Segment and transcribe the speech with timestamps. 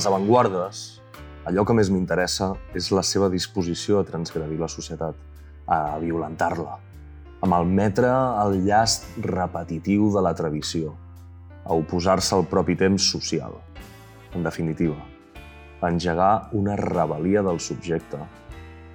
[0.00, 0.78] les avantguardes,
[1.44, 5.18] allò que més m'interessa és la seva disposició a transgredir la societat,
[5.68, 6.78] a violentar-la,
[7.44, 8.08] a malmetre
[8.40, 10.94] el llast repetitiu de la tradició,
[11.66, 13.60] a oposar-se al propi temps social.
[14.32, 14.96] En definitiva,
[15.84, 18.24] a engegar una rebel·lia del subjecte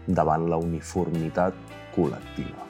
[0.07, 1.53] davant la uniformitat
[1.93, 2.64] col·lectiva.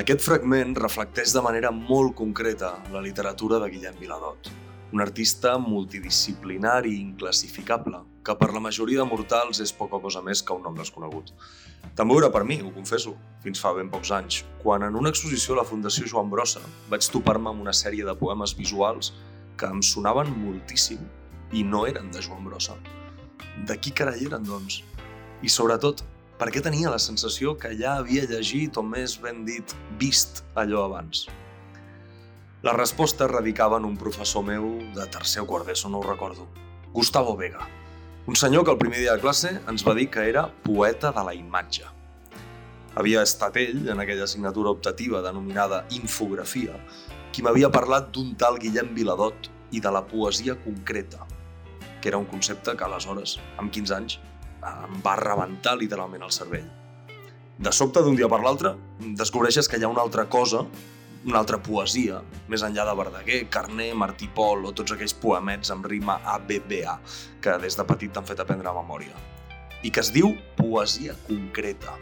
[0.00, 4.48] Aquest fragment reflecteix de manera molt concreta la literatura de Guillem Viladot,
[4.96, 10.40] un artista multidisciplinari i inclassificable, que per la majoria de mortals és poca cosa més
[10.40, 11.34] que un nom desconegut.
[11.98, 13.12] També ho era per mi, ho confesso,
[13.44, 17.10] fins fa ben pocs anys, quan en una exposició a la Fundació Joan Brossa vaig
[17.12, 19.12] topar-me amb una sèrie de poemes visuals
[19.60, 21.04] que em sonaven moltíssim
[21.52, 22.78] i no eren de Joan Brossa.
[23.68, 24.80] De qui carai eren, doncs?
[25.44, 26.00] I sobretot,
[26.42, 30.88] per què tenia la sensació que ja havia llegit o més ben dit, vist allò
[30.88, 31.28] abans?
[32.66, 34.64] La resposta radicava en un professor meu
[34.96, 36.48] de tercer o quart d'ESO, no ho recordo.
[36.96, 37.68] Gustavo Vega.
[38.26, 41.24] Un senyor que el primer dia de classe ens va dir que era poeta de
[41.28, 41.86] la imatge.
[42.98, 46.74] Havia estat ell, en aquella assignatura optativa denominada infografia,
[47.30, 51.22] qui m'havia parlat d'un tal Guillem Viladot i de la poesia concreta,
[52.00, 54.18] que era un concepte que aleshores, amb 15 anys,
[54.62, 56.68] em va rebentar literalment el cervell.
[57.62, 58.74] De sobte, d'un dia per l'altre,
[59.18, 60.64] descobreixes que hi ha una altra cosa
[61.24, 62.16] una altra poesia,
[62.50, 66.96] més enllà de Verdaguer, Carné, Martí Pol o tots aquells poemets amb rima ABBA
[67.44, 69.14] que des de petit t'han fet aprendre a memòria.
[69.86, 71.94] I que es diu poesia concreta,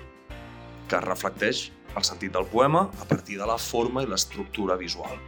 [0.89, 1.67] que reflecteix
[1.97, 5.21] el sentit del poema a partir de la forma i l'estructura visual.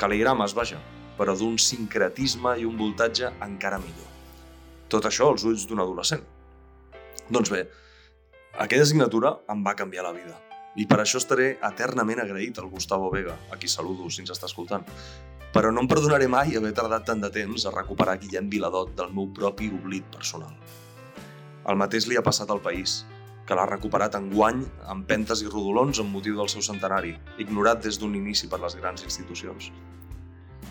[0.00, 0.80] Cal·ligrames, vaja,
[1.18, 4.08] però d'un sincretisme i un voltatge encara millor.
[4.88, 6.24] Tot això als ulls d'un adolescent.
[7.30, 7.60] Doncs bé,
[8.58, 10.34] aquella assignatura em va canviar la vida
[10.78, 14.48] i per això estaré eternament agraït al Gustavo Vega, a qui saludo si ens està
[14.50, 14.84] escoltant.
[15.54, 19.14] Però no em perdonaré mai haver tardat tant de temps a recuperar Guillem Viladot del
[19.14, 20.54] meu propi oblit personal.
[21.70, 23.00] El mateix li ha passat al país,
[23.46, 27.82] que l'ha recuperat en guany amb pentes i rodolons amb motiu del seu centenari, ignorat
[27.86, 29.70] des d'un inici per les grans institucions.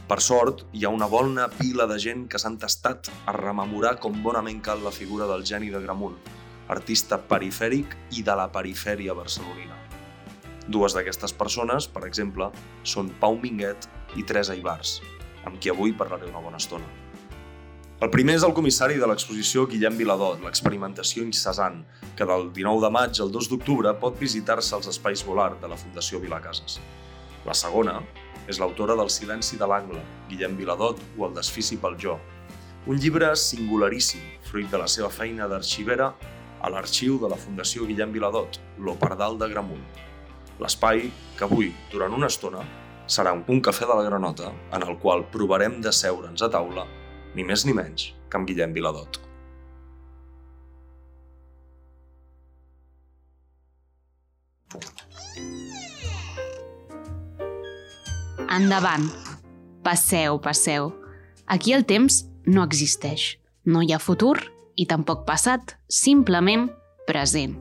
[0.09, 4.23] Per sort, hi ha una bona pila de gent que s'han tastat a rememorar com
[4.23, 6.15] bonament cal la figura del geni de Gramunt,
[6.69, 9.75] artista perifèric i de la perifèria barcelonina.
[10.69, 12.51] Dues d'aquestes persones, per exemple,
[12.85, 13.89] són Pau Minguet
[14.21, 14.99] i Teresa Ibars,
[15.49, 16.85] amb qui avui parlaré una bona estona.
[17.99, 21.81] El primer és el comissari de l'exposició Guillem Viladot, l'experimentació incessant,
[22.15, 25.75] que del 19 de maig al 2 d'octubre pot visitar-se als espais volar de la
[25.75, 26.77] Fundació Vilacases.
[27.43, 27.97] La segona
[28.47, 32.15] és l'autora del Silenci de l'Angle, Guillem Viladot o El desfici pel jo,
[32.87, 36.13] un llibre singularíssim, fruit de la seva feina d'arxivera
[36.61, 39.83] a l'arxiu de la Fundació Guillem Viladot, l'Opardal de Gramunt,
[40.59, 41.05] L'espai
[41.39, 42.65] que avui, durant una estona,
[43.07, 46.83] serà un cafè de la Granota en el qual provarem de seure'ns a taula,
[47.35, 49.21] ni més ni menys que amb Guillem Viladot.
[58.59, 59.07] Endavant.
[59.85, 60.91] Passeu, passeu.
[61.47, 63.37] Aquí el temps no existeix.
[63.63, 64.35] No hi ha futur
[64.79, 66.69] i tampoc passat, simplement
[67.07, 67.57] present.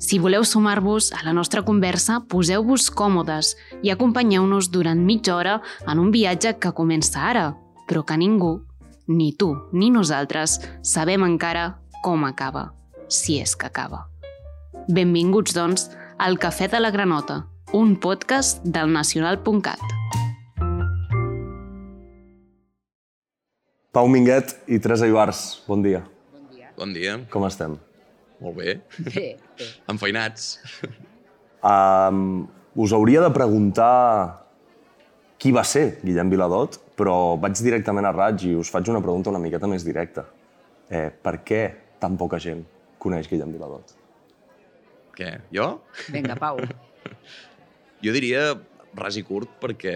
[0.00, 3.52] Si voleu sumar-vos a la nostra conversa, poseu-vos còmodes
[3.84, 7.50] i acompanyeu-nos durant mitja hora en un viatge que comença ara,
[7.84, 8.62] però que ningú,
[9.10, 12.70] ni tu ni nosaltres, sabem encara com acaba,
[13.08, 14.06] si és que acaba.
[14.88, 17.42] Benvinguts, doncs, al Cafè de la Granota,
[17.76, 19.84] un podcast del nacional.cat.
[23.92, 26.06] Pau Minguet i Teresa Ibars, bon dia.
[26.80, 27.18] Bon dia.
[27.28, 27.74] Com estem?
[28.40, 28.78] Molt bé.
[29.04, 29.24] Bé,
[29.58, 29.66] bé.
[29.92, 30.54] Enfeinats.
[31.60, 32.46] Um,
[32.80, 33.90] us hauria de preguntar
[35.36, 39.28] qui va ser Guillem Viladot, però vaig directament a raig i us faig una pregunta
[39.28, 40.24] una miqueta més directa.
[40.88, 41.60] Eh, per què
[42.00, 42.62] tan poca gent
[43.00, 43.92] coneix Guillem Viladot?
[45.18, 45.34] Què?
[45.52, 45.68] Jo?
[46.08, 46.62] Vinga, Pau.
[48.00, 48.54] Jo diria
[48.96, 49.92] ras i curt perquè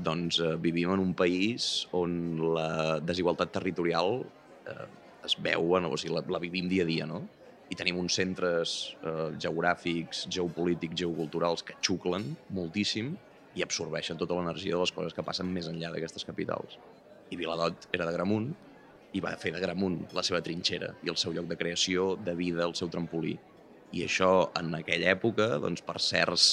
[0.00, 2.14] doncs, eh, vivim en un país on
[2.56, 4.22] la desigualtat territorial
[4.64, 4.86] eh,
[5.30, 5.94] es veu, no?
[5.94, 7.22] o sigui, la, la vivim dia a dia, no?
[7.70, 13.12] i tenim uns centres eh, geogràfics, geopolítics, geoculturals que xuclen moltíssim
[13.54, 16.78] i absorbeixen tota l'energia de les coses que passen més enllà d'aquestes capitals.
[17.30, 18.50] I Viladot era de Gramunt
[19.14, 22.34] i va fer de Gramunt la seva trinxera i el seu lloc de creació, de
[22.38, 23.36] vida, el seu trampolí.
[23.92, 26.44] I això, en aquella època, doncs, per certs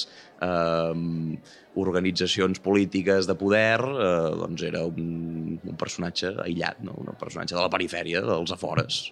[0.42, 1.36] eh,
[1.78, 6.98] organitzacions polítiques de poder, eh, doncs era un, un personatge aïllat, no?
[6.98, 9.06] un personatge de la perifèria, dels afores,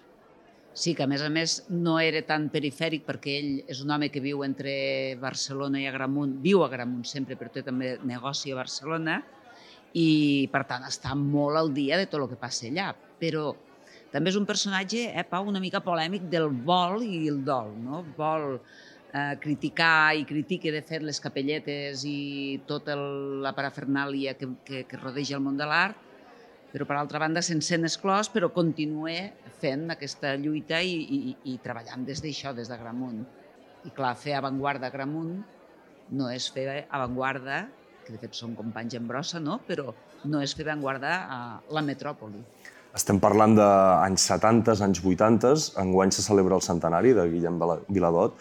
[0.77, 4.11] Sí, que a més a més no era tan perifèric perquè ell és un home
[4.13, 4.73] que viu entre
[5.17, 9.15] Barcelona i Agramunt, viu a Agramunt sempre, però té també negoci a Barcelona
[9.97, 12.91] i per tant està molt al dia de tot el que passa allà.
[13.17, 13.55] Però
[14.11, 18.03] també és un personatge, eh, Pau, una mica polèmic del vol i el dol, no?
[18.17, 24.83] Vol eh, criticar i critica, de fet, les capelletes i tota la parafernàlia que, que,
[24.87, 26.05] que rodeja el món de l'art,
[26.71, 29.15] però per altra banda se'n sent exclòs, però continua
[29.61, 33.23] fent aquesta lluita i, i, i treballant des d'això, des de Gramunt.
[33.87, 35.37] I clar, fer avantguarda a Gramunt
[36.17, 37.65] no és fer avantguarda,
[38.05, 39.59] que de fet són companys en brossa, no?
[39.67, 39.91] però
[40.27, 41.39] no és fer avantguarda a
[41.75, 42.43] la metròpoli.
[42.97, 47.59] Estem parlant d'anys 70, anys 80, enguany se celebra el centenari de Guillem
[47.93, 48.39] Viladot,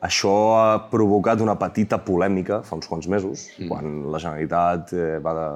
[0.00, 3.66] això ha provocat una petita polèmica fa uns quants mesos, mm.
[3.68, 5.48] quan la Generalitat eh, va de,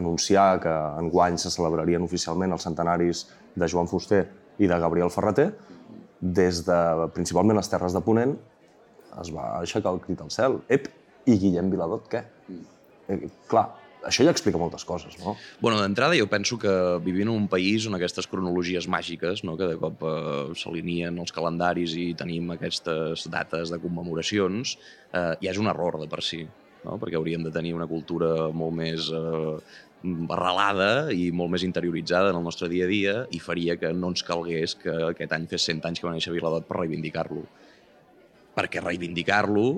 [0.00, 0.72] anunciar que
[1.02, 4.22] enguany se celebrarien oficialment els centenaris de Joan Fuster
[4.64, 5.50] i de Gabriel Ferreter.
[6.22, 6.78] Des de,
[7.12, 8.32] principalment les Terres de Ponent,
[9.20, 10.62] es va aixecar el crit al cel.
[10.72, 10.88] Ep,
[11.28, 12.24] i Guillem Viladot, què?
[12.48, 12.64] Mm.
[13.12, 13.20] Eh,
[13.52, 13.66] clar,
[14.06, 15.36] això ja explica moltes coses, no?
[15.60, 16.72] Bueno, d'entrada jo penso que
[17.04, 21.34] vivim en un país on aquestes cronologies màgiques, no, que de cop eh, s'alineen els
[21.34, 24.76] calendaris i tenim aquestes dates de commemoracions,
[25.12, 26.42] eh, ja és un error de per si,
[26.84, 26.98] no?
[26.98, 29.56] perquè hauríem de tenir una cultura molt més eh,
[30.34, 34.10] arrelada i molt més interioritzada en el nostre dia a dia i faria que no
[34.10, 37.44] ens calgués que aquest any fes 100 anys que va néixer Viladot per reivindicar-lo.
[38.52, 39.68] Perquè reivindicar-lo,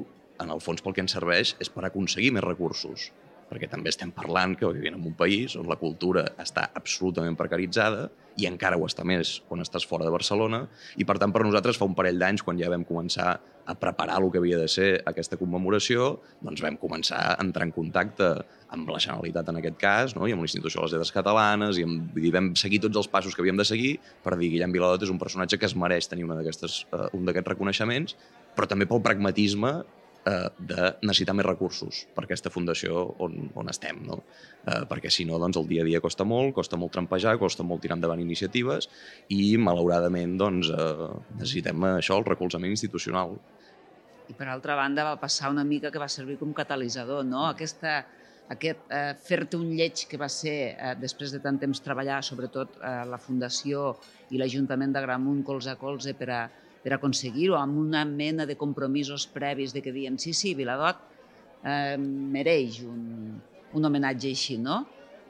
[0.43, 3.12] en el fons pel que ens serveix, és per aconseguir més recursos
[3.55, 8.09] perquè també estem parlant que vivim en un país on la cultura està absolutament precaritzada
[8.41, 10.65] i encara ho està més quan estàs fora de Barcelona
[10.99, 14.19] i per tant per nosaltres fa un parell d'anys quan ja vam començar a preparar
[14.21, 18.29] el que havia de ser aquesta commemoració, doncs vam començar a entrar en contacte
[18.75, 20.27] amb la Generalitat en aquest cas, no?
[20.29, 23.35] i amb l'Institució de les Lletres Catalanes, i, amb, i vam seguir tots els passos
[23.35, 26.27] que havíem de seguir per dir Guillem Viladot és un personatge que es mereix tenir
[26.29, 28.19] una uh, un d'aquests reconeixements,
[28.55, 29.79] però també pel pragmatisme
[30.26, 34.21] eh, de necessitar més recursos per aquesta fundació on, on estem, no?
[34.65, 37.67] Eh, perquè si no, doncs el dia a dia costa molt, costa molt trampejar, costa
[37.67, 38.88] molt tirar endavant iniciatives
[39.29, 43.37] i, malauradament, doncs, eh, necessitem això, el recolzament institucional.
[44.29, 47.44] I per altra banda va passar una mica que va servir com catalitzador, no?
[47.50, 47.99] Aquesta,
[48.55, 52.79] aquest eh, fer-te un lleig que va ser, eh, després de tant temps treballar, sobretot
[52.81, 53.94] eh, la Fundació
[54.32, 56.43] i l'Ajuntament de Gramunt colze a colze per a
[56.85, 61.01] per aconseguir-ho, amb una mena de compromisos previs de que diuen sí, sí, Viladot
[61.65, 63.39] eh, mereix un,
[63.73, 64.83] un homenatge així, no?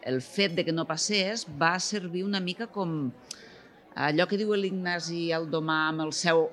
[0.04, 3.12] El fet de que no passés va servir una mica com
[3.94, 6.48] allò que diu l'Ignasi Aldomà amb el seu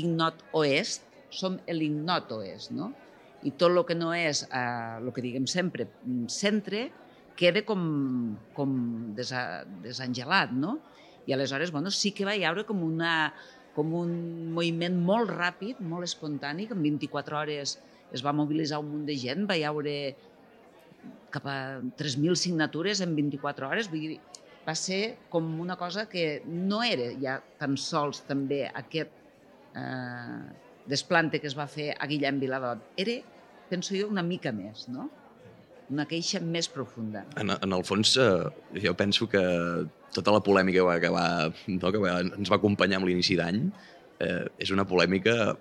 [0.00, 2.94] ignot oest, som l'ignot oest, no?
[3.44, 5.86] I tot el que no és, eh, el que diguem sempre,
[6.32, 6.88] centre,
[7.38, 7.82] queda com,
[8.56, 8.72] com
[9.14, 10.78] desa, desangelat, no?
[11.28, 13.34] I aleshores, bueno, sí que va hi haure com una,
[13.78, 14.14] com un
[14.56, 17.76] moviment molt ràpid, molt espontani, que en 24 hores
[18.10, 19.94] es va mobilitzar un munt de gent, va hi haure
[21.30, 21.58] cap a
[22.00, 24.18] 3.000 signatures en 24 hores, vull dir,
[24.66, 29.14] va ser com una cosa que no era ja tan sols també aquest
[29.78, 30.40] eh,
[30.88, 33.14] desplante que es va fer a Guillem Viladot, era,
[33.70, 35.06] penso jo, una mica més, no?
[35.90, 37.24] Una queixa més profunda.
[37.40, 39.42] En, en el fons, eh, jo penso que
[40.14, 41.28] tota la polèmica que, va,
[41.68, 43.62] no, que va, ens va acompanyar amb l'inici d'any
[44.24, 45.54] eh, és una polèmica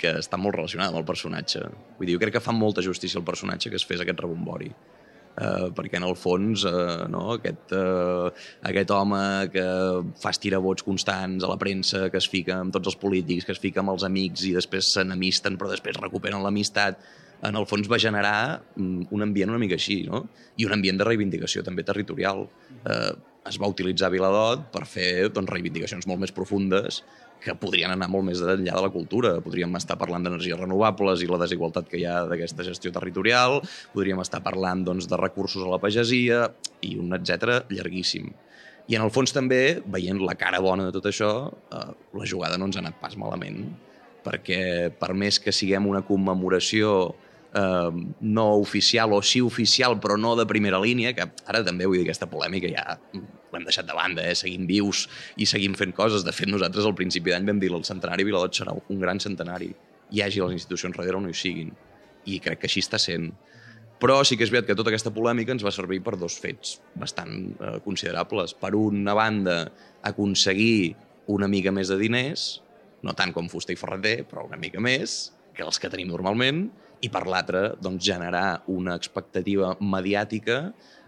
[0.00, 1.62] que està molt relacionada amb el personatge.
[1.98, 4.72] Vull dir, jo crec que fa molta justícia al personatge que es fes aquest rebombori.
[5.40, 8.26] Uh, perquè en el fons uh, no, aquest, uh,
[8.66, 9.20] aquest home
[9.54, 9.62] que
[10.20, 13.62] fa estirabots constants a la premsa, que es fica amb tots els polítics, que es
[13.62, 16.98] fica amb els amics i després s'enemisten però després recuperen l'amistat,
[17.42, 20.26] en el fons va generar mm, un ambient una mica així, no?
[20.60, 22.44] I un ambient de reivindicació també territorial.
[22.84, 23.10] Eh,
[23.48, 27.00] es va utilitzar Viladot per fer doncs, reivindicacions molt més profundes
[27.40, 29.32] que podrien anar molt més enllà de la cultura.
[29.40, 33.62] Podríem estar parlant d'energies renovables i la desigualtat que hi ha d'aquesta gestió territorial,
[33.94, 36.50] podríem estar parlant doncs, de recursos a la pagesia
[36.84, 38.28] i un etc llarguíssim.
[38.90, 41.86] I en el fons també, veient la cara bona de tot això, eh,
[42.20, 43.64] la jugada no ens ha anat pas malament,
[44.24, 47.14] perquè per més que siguem una commemoració
[47.54, 47.90] eh,
[48.20, 52.08] no oficial o sí oficial però no de primera línia, que ara també vull dir
[52.08, 52.98] aquesta polèmica ja
[53.50, 54.34] l'hem deixat de banda, eh?
[54.38, 56.24] seguim vius i seguim fent coses.
[56.26, 59.72] De fet, nosaltres al principi d'any vam dir el centenari Viladot serà un gran centenari,
[60.10, 61.72] hi hagi les institucions darrere o no hi siguin.
[62.30, 63.30] I crec que així està sent.
[64.00, 66.78] Però sí que és veritat que tota aquesta polèmica ens va servir per dos fets
[66.96, 68.54] bastant eh, considerables.
[68.56, 69.58] Per una banda,
[70.08, 70.94] aconseguir
[71.30, 72.62] una mica més de diners,
[73.04, 76.68] no tant com Fuster i Ferreter, però una mica més que els que tenim normalment,
[77.00, 80.62] i per l'altre, doncs, generar una expectativa mediàtica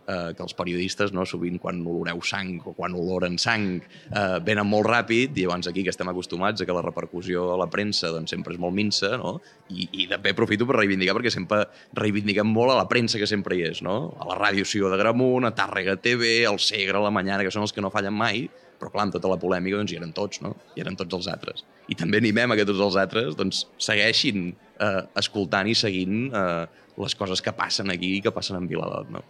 [0.07, 4.69] eh, que els periodistes, no, sovint quan oloreu sang o quan oloren sang, eh, venen
[4.69, 8.13] molt ràpid, i llavors aquí que estem acostumats a que la repercussió a la premsa
[8.15, 9.37] doncs, sempre és molt minsa, no?
[9.71, 11.65] I, i també aprofito per reivindicar, perquè sempre
[11.99, 14.15] reivindiquem molt a la premsa que sempre hi és, no?
[14.19, 17.55] A la ràdio Sió de Gramunt, a Tàrrega TV, al Segre, a la Mañana, que
[17.55, 18.47] són els que no fallen mai,
[18.83, 20.57] però clar, amb tota la polèmica doncs hi eren tots, no?
[20.75, 21.63] Hi eren tots els altres.
[21.87, 26.65] I també animem a que tots els altres doncs, segueixin eh, escoltant i seguint eh,
[26.99, 29.23] les coses que passen aquí i que passen en Viladot, no?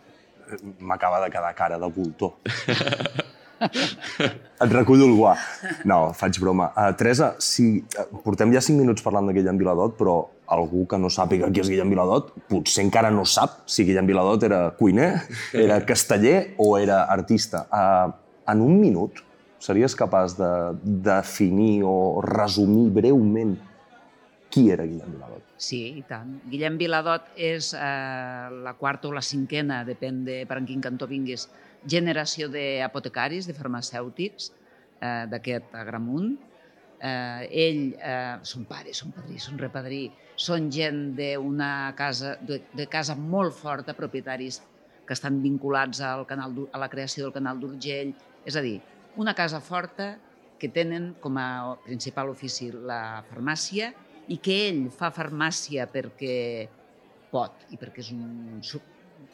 [0.81, 2.33] M'acaba de quedar cara de voltor.
[3.63, 5.35] Et recullo el guà.
[5.89, 6.71] No, faig broma.
[6.73, 7.67] Uh, Teresa, si,
[8.01, 10.17] uh, portem ja 5 minuts parlant de Guillem Viladot, però
[10.53, 14.43] algú que no sàpiga qui és Guillem Viladot potser encara no sap si Guillem Viladot
[14.49, 15.13] era cuiner,
[15.57, 17.67] era casteller o era artista.
[17.69, 18.17] Uh,
[18.53, 19.23] en un minut,
[19.63, 20.51] series capaç de
[21.07, 23.55] definir o resumir breument
[24.53, 25.43] qui era Guillem Viladot?
[25.57, 26.35] Sí, i tant.
[26.51, 31.07] Guillem Viladot és eh, la quarta o la cinquena, depèn de per en quin cantó
[31.09, 31.47] vinguis,
[31.89, 34.51] generació d'apotecaris, de farmacèutics
[35.01, 36.35] eh, d'aquest Agramunt.
[37.03, 40.05] Eh, ell, eh, son pare, son padrí, son repadrí,
[40.39, 44.61] són gent d'una casa, de, de casa molt forta, propietaris
[45.07, 48.13] que estan vinculats al canal, a la creació del canal d'Urgell.
[48.47, 48.81] És a dir,
[49.17, 50.17] una casa forta
[50.59, 53.91] que tenen com a principal ofici la farmàcia
[54.31, 56.69] i que ell fa farmàcia perquè
[57.33, 58.61] pot i perquè és un,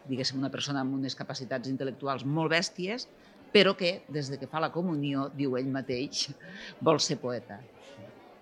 [0.08, 3.06] diguéssim, una persona amb unes capacitats intel·lectuals molt bèsties,
[3.52, 6.28] però que des de que fa la comunió, diu ell mateix,
[6.86, 7.60] vol ser poeta.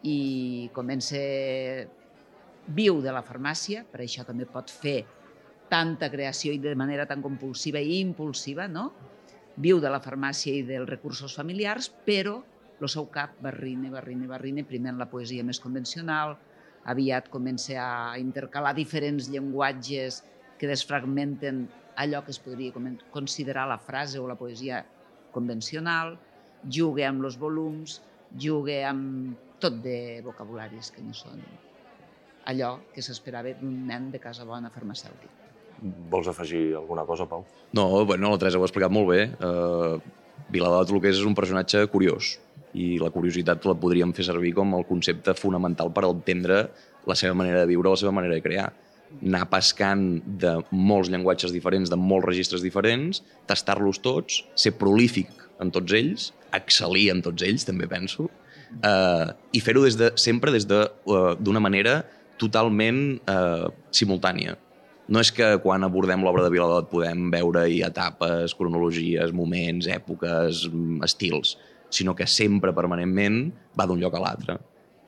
[0.07, 1.21] I comença...
[2.67, 5.05] Viu de la farmàcia, per això també pot fer
[5.71, 8.89] tanta creació i de manera tan compulsiva i impulsiva, no?
[9.57, 12.41] Viu de la farmàcia i dels recursos familiars, però
[12.81, 16.37] el seu cap barrine, barrine, barrine, primer en la poesia més convencional,
[16.87, 20.23] aviat comença a intercalar diferents llenguatges
[20.61, 21.65] que desfragmenten
[21.97, 22.73] allò que es podria
[23.11, 24.85] considerar la frase o la poesia
[25.33, 26.19] convencional,
[26.63, 28.01] juga amb els volums,
[28.37, 31.41] juga amb tot de vocabularis que no són
[32.47, 35.46] allò que s'esperava d'un nen de casa bona farmacèutic.
[35.83, 37.45] Vols afegir alguna cosa, Pau?
[37.77, 39.27] No, bueno, la Teresa ho ha explicat molt bé.
[39.45, 39.99] Uh,
[40.53, 42.37] Viladot el que és un personatge curiós
[42.77, 46.67] i la curiositat la podríem fer servir com el concepte fonamental per entendre
[47.09, 48.67] la seva manera de viure, la seva manera de crear.
[49.23, 50.05] Anar pescant
[50.43, 55.31] de molts llenguatges diferents, de molts registres diferents, tastar-los tots, ser prolífic
[55.63, 58.29] en tots ells, excel·lir en tots ells, també penso,
[58.83, 62.01] uh, i fer-ho des de, sempre des d'una de, uh, manera
[62.37, 64.59] totalment uh, simultània
[65.09, 71.03] no és que quan abordem l'obra de Viladot podem veure-hi etapes, cronologies, moments, èpoques, mm,
[71.07, 71.57] estils,
[71.91, 74.59] sinó que sempre, permanentment, va d'un lloc a l'altre.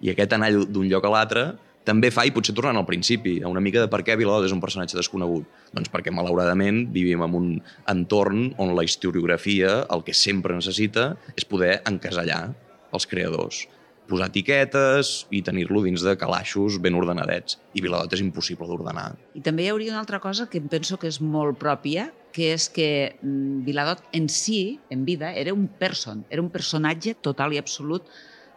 [0.00, 1.47] I aquest anar d'un lloc a l'altre
[1.85, 4.52] també fa, i potser tornant al principi, a una mica de per què Viladot és
[4.52, 5.47] un personatge desconegut.
[5.73, 7.49] Doncs perquè, malauradament, vivim en un
[7.88, 12.55] entorn on la historiografia el que sempre necessita és poder encasellar
[12.93, 13.67] els creadors
[14.08, 17.58] posar etiquetes i tenir-lo dins de calaixos ben ordenadets.
[17.76, 19.10] I Viladot és impossible d'ordenar.
[19.38, 22.52] I també hi hauria una altra cosa que em penso que és molt pròpia, que
[22.54, 22.88] és que
[23.20, 28.08] mm, Viladot en si, en vida, era un person, era un personatge total i absolut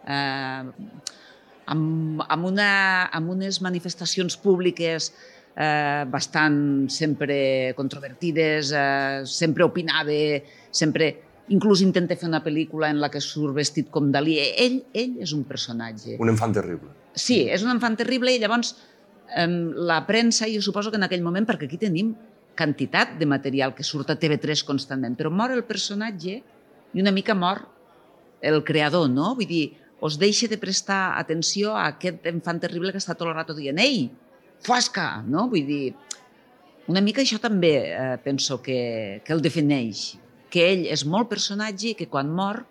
[0.07, 0.63] eh,
[1.71, 2.71] amb, amb, una,
[3.11, 5.11] amb unes manifestacions públiques
[5.55, 10.21] eh, bastant sempre controvertides, eh, sempre opinava,
[10.71, 11.13] sempre
[11.49, 14.37] inclús intenta fer una pel·lícula en la que surt vestit com Dalí.
[14.39, 16.17] Ell, ell és un personatge.
[16.21, 16.93] Un enfant terrible.
[17.15, 18.75] Sí, és un enfant terrible i llavors
[19.35, 19.47] eh,
[19.91, 22.13] la premsa, jo suposo que en aquell moment, perquè aquí tenim
[22.57, 26.41] quantitat de material que surt a TV3 constantment, però mor el personatge
[26.93, 27.63] i una mica mor
[28.41, 29.33] el creador, no?
[29.37, 29.65] Vull dir,
[30.01, 33.79] us deixa de prestar atenció a aquest enfant terrible que està tot el rato dient
[33.79, 34.09] «Ei,
[34.65, 35.47] fuasca!» no?
[35.51, 35.93] Vull dir,
[36.91, 40.17] una mica això també eh, penso que, que el defineix
[40.51, 42.65] que ell és molt personatge i que quan mor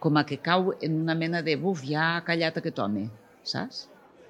[0.00, 3.06] com a que cau en una mena de buf, ja ha callat aquest home,
[3.44, 3.86] saps?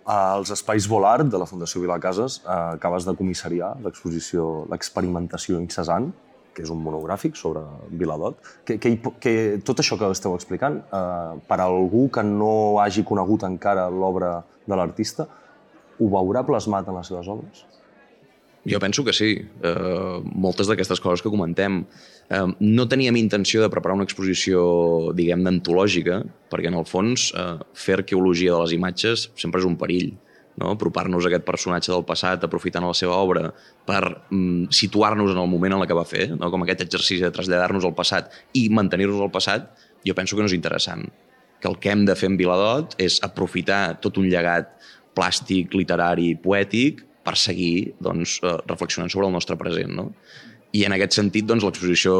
[0.06, 6.12] Als Espais Volart de la Fundació Vilacases eh, acabes de comissariar l'exposició L'experimentació incessant,
[6.54, 9.34] que és un monogràfic sobre Viladot, que, que, que
[9.66, 14.38] tot això que esteu explicant, eh, per a algú que no hagi conegut encara l'obra
[14.64, 15.26] de l'artista,
[15.98, 17.66] ho veurà plasmat en les seves obres?
[18.66, 19.30] Jo penso que sí.
[19.62, 21.84] Uh, moltes d'aquestes coses que comentem.
[22.26, 27.60] Uh, no teníem intenció de preparar una exposició, diguem, d'antològica, perquè en el fons uh,
[27.78, 30.16] fer arqueologia de les imatges sempre és un perill.
[30.56, 30.72] No?
[30.72, 33.52] Apropar-nos a aquest personatge del passat, aprofitant la seva obra
[33.86, 36.50] per um, situar-nos en el moment en el que va fer, no?
[36.50, 39.70] com aquest exercici de traslladar-nos al passat i mantenir-nos al passat,
[40.06, 41.06] jo penso que no és interessant.
[41.60, 44.74] Que el que hem de fer en Viladot és aprofitar tot un llegat
[45.16, 49.92] plàstic, literari, poètic, per seguir doncs, eh, reflexionant sobre el nostre present.
[49.98, 50.10] No?
[50.76, 52.14] I en aquest sentit, doncs, l'exposició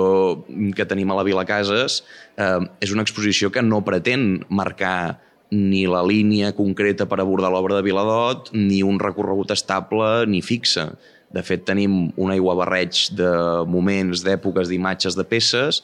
[0.76, 2.02] que tenim a la Vila Cases
[2.36, 5.20] eh, és una exposició que no pretén marcar
[5.50, 10.88] ni la línia concreta per abordar l'obra de Viladot, ni un recorregut estable ni fixe.
[11.30, 13.30] De fet, tenim un aiguabarreig de
[13.70, 15.82] moments, d'èpoques, d'imatges, de peces,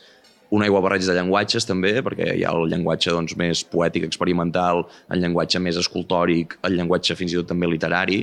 [0.53, 4.83] un aiguabarreig de llenguatges també, perquè hi ha el llenguatge doncs, més poètic, experimental,
[5.13, 8.21] el llenguatge més escultòric, el llenguatge fins i tot també literari,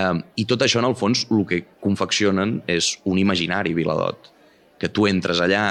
[0.00, 4.32] eh, i tot això en el fons el que confeccionen és un imaginari Viladot,
[4.80, 5.66] que tu entres allà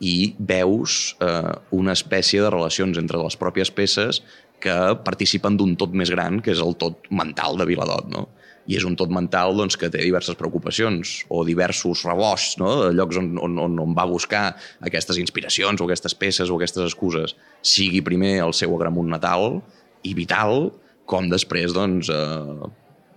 [0.00, 4.22] i veus eh, una espècie de relacions entre les pròpies peces
[4.60, 8.24] que participen d'un tot més gran, que és el tot mental de Viladot, no?
[8.66, 12.70] I és un tot mental doncs, que té diverses preocupacions o diversos rebosts, no?
[12.94, 14.48] llocs on, on, on, on va buscar
[14.86, 19.60] aquestes inspiracions o aquestes peces o aquestes excuses, sigui primer el seu agramunt natal
[20.06, 20.72] i vital,
[21.06, 22.72] com després doncs, eh,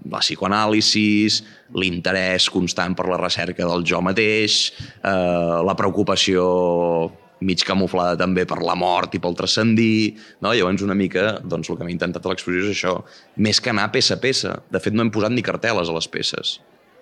[0.09, 1.41] la psicoanàlisis,
[1.75, 4.69] l'interès constant per la recerca del jo mateix,
[5.03, 6.45] eh, la preocupació
[7.45, 10.51] mig camuflada també per la mort i pel transcendir, no?
[10.53, 12.95] Llavors una mica, doncs el que m'he intentat a l'exposició és això,
[13.37, 14.57] més que anar peça a peça.
[14.71, 16.57] De fet, no hem posat ni carteles a les peces.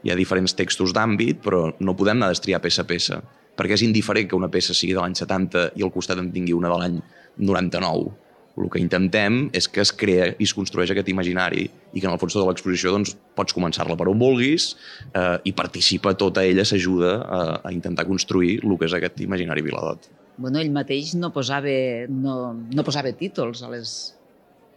[0.06, 3.22] Hi ha diferents textos d'àmbit, però no podem anar a destriar peça a peça,
[3.58, 6.54] perquè és indiferent que una peça sigui de l'any 70 i al costat en tingui
[6.54, 7.02] una de l'any
[7.42, 8.14] 99.
[8.58, 12.14] El que intentem és que es crea i es construeix aquest imaginari i que en
[12.16, 14.72] el fons de l'exposició doncs, pots començar-la per on vulguis
[15.14, 19.66] eh, i participa tota ella, s'ajuda a, a intentar construir el que és aquest imaginari
[19.66, 21.74] Viladot bueno, ell mateix no posava,
[22.10, 23.94] no, no posava títols a les,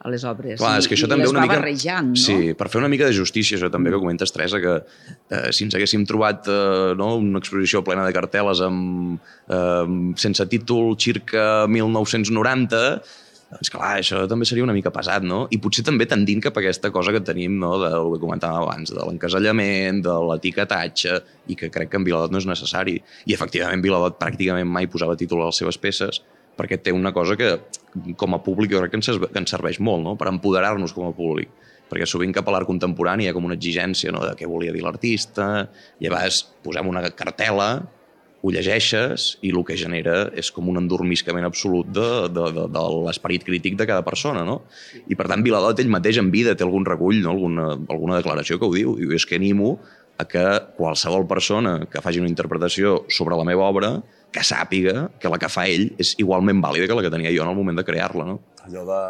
[0.01, 0.59] a les obres.
[0.61, 1.59] Clar, és que això I també una mica...
[1.59, 2.21] barrejant, no?
[2.21, 5.67] Sí, per fer una mica de justícia, això també que comentes, Teresa, que eh, si
[5.67, 9.21] ens haguéssim trobat eh, no, una exposició plena de cartel·les amb,
[9.53, 12.85] eh, sense títol Circa 1990,
[13.51, 15.41] doncs clar, això també seria una mica pesat, no?
[15.51, 18.93] I potser també tendint cap a aquesta cosa que tenim, no?, del que comentàvem abans,
[18.95, 21.17] de l'encasellament, de l'etiquetatge,
[21.51, 23.01] i que crec que en Viladot no és necessari.
[23.27, 26.23] I efectivament Viladot pràcticament mai posava títol a les seves peces,
[26.61, 27.57] perquè té una cosa que,
[28.21, 31.11] com a públic, jo crec que ens, que ens serveix molt, no?, per empoderar-nos com
[31.11, 31.51] a públic
[31.91, 34.21] perquè sovint cap a l'art contemporani hi ha com una exigència no?
[34.23, 35.67] de què volia dir l'artista,
[35.99, 37.81] vegades posem una cartela
[38.41, 42.85] ho llegeixes i el que genera és com un endormiscament absolut de, de, de, de
[43.07, 44.63] l'esperit crític de cada persona, no?
[45.13, 47.35] I per tant, Viladot ell mateix en vida té algun recull, no?
[47.37, 49.75] alguna, alguna declaració que ho diu, i és que animo
[50.21, 50.45] a que
[50.77, 53.95] qualsevol persona que faci una interpretació sobre la meva obra
[54.33, 57.45] que sàpiga que la que fa ell és igualment vàlida que la que tenia jo
[57.45, 58.41] en el moment de crear-la, no?
[58.69, 59.03] Allò de...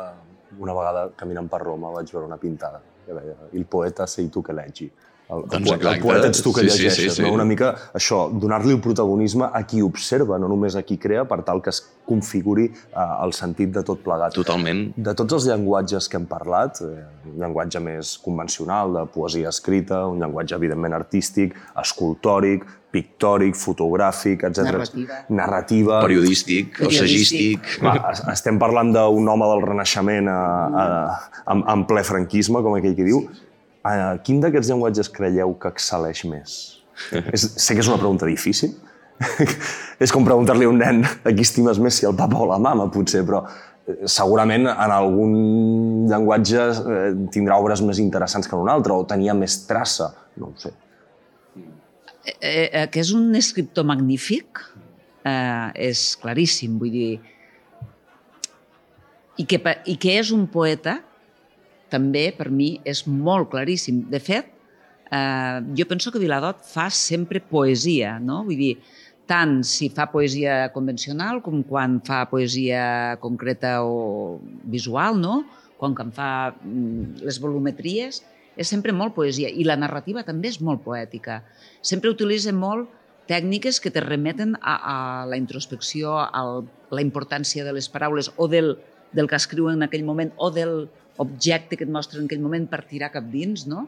[0.60, 4.42] Una vegada caminant per Roma vaig veure una pintada que deia il poeta sei tu
[4.42, 4.88] que leggi
[5.30, 7.24] el, doncs el, el poeta ets tu que sí, llegeixes, sí, sí, sí.
[7.24, 7.32] no?
[7.36, 11.40] Una mica això, donar-li el protagonisme a qui observa, no només a qui crea, per
[11.46, 14.34] tal que es configuri eh, el sentit de tot plegat.
[14.34, 14.88] Totalment.
[14.96, 20.02] De tots els llenguatges que hem parlat, eh, un llenguatge més convencional, de poesia escrita,
[20.10, 24.66] un llenguatge evidentment artístic, escultòric, pictòric, fotogràfic, etc.
[25.30, 26.00] Narrativa.
[26.02, 27.70] Periodístic, Periodístic, assagístic...
[27.84, 27.94] Va,
[28.34, 30.40] estem parlant d'un home del Renaixement a,
[30.82, 30.88] a,
[31.44, 33.22] a, en ple franquisme, com aquell que diu,
[33.80, 36.56] Uh, quin d'aquests llenguatges creieu que excel·leix més?
[37.34, 38.74] és, sé que és una pregunta difícil.
[40.04, 42.60] és com preguntar-li a un nen a qui estimes més, si el papa o la
[42.60, 45.34] mama, potser, però eh, segurament en algun
[46.10, 47.00] llenguatge eh,
[47.32, 50.72] tindrà obres més interessants que en un altre, o tenia més traça, no ho sé.
[52.40, 54.64] Eh, eh, que és un escriptor magnífic,
[55.24, 57.12] eh, és claríssim, vull dir...
[59.40, 59.56] I que,
[59.88, 60.98] I que és un poeta
[61.90, 64.04] també per mi és molt claríssim.
[64.10, 64.48] De fet,
[65.10, 68.44] eh, jo penso que Viladot fa sempre poesia, no?
[68.46, 68.74] Vull dir,
[69.30, 75.44] tant si fa poesia convencional com quan fa poesia concreta o visual, no?
[75.78, 78.22] Quan em fa mm, les volumetries,
[78.56, 79.48] és sempre molt poesia.
[79.48, 81.40] I la narrativa també és molt poètica.
[81.80, 82.90] Sempre utilitza molt
[83.30, 84.96] tècniques que te remeten a, a
[85.30, 86.42] la introspecció, a
[86.90, 88.74] la importància de les paraules o del,
[89.14, 90.88] del que escriu en aquell moment o del,
[91.20, 93.86] objecte que et mostra en aquell moment per tirar cap dins, no?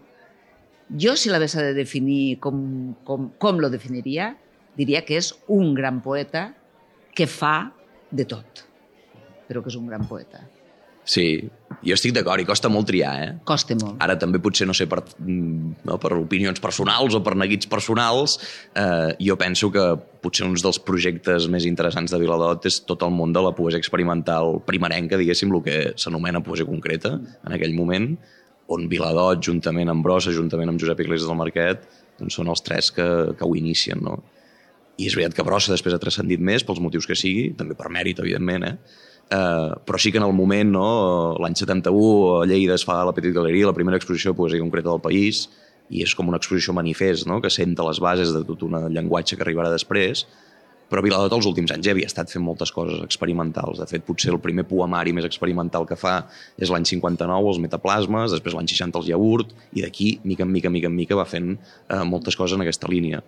[0.92, 2.58] Jo, si l'hagués de definir com,
[3.08, 4.32] com, com lo definiria,
[4.76, 6.50] diria que és un gran poeta
[7.16, 7.72] que fa
[8.12, 8.66] de tot,
[9.48, 10.42] però que és un gran poeta.
[11.04, 11.42] Sí,
[11.82, 13.30] jo estic d'acord i costa molt triar, eh?
[13.48, 13.96] Costa molt.
[14.04, 18.38] Ara també potser, no sé, per, mm, no, per opinions personals o per neguits personals,
[18.74, 19.82] eh, jo penso que
[20.22, 23.78] potser un dels projectes més interessants de Viladot és tot el món de la poesia
[23.78, 28.16] experimental primerenca, diguéssim, el que s'anomena poesia concreta en aquell moment,
[28.68, 31.82] on Viladot, juntament amb Brossa, juntament amb Josep Iglesias del Marquet,
[32.20, 34.22] doncs són els tres que, que ho inicien, no?
[34.98, 37.90] I és veritat que Brossa després ha transcendit més, pels motius que sigui, també per
[37.90, 38.76] mèrit, evidentment, eh?
[39.32, 40.86] Uh, però sí que en el moment, no,
[41.40, 44.90] l'any 71, a Lleida es fa la Petit Galeria, la primera exposició de poesia concreta
[44.90, 45.46] del país,
[45.92, 47.40] i és com una exposició manifest, no?
[47.40, 50.26] que senta les bases de tot un llenguatge que arribarà després,
[50.92, 53.78] però Viladot els últims anys ja havia estat fent moltes coses experimentals.
[53.80, 56.18] De fet, potser el primer poemari més experimental que fa
[56.60, 60.68] és l'any 59, els metaplasmes, després l'any 60 els iogurt, i d'aquí, mica en mica,
[60.68, 63.22] mica en mica, va fent eh, moltes coses en aquesta línia.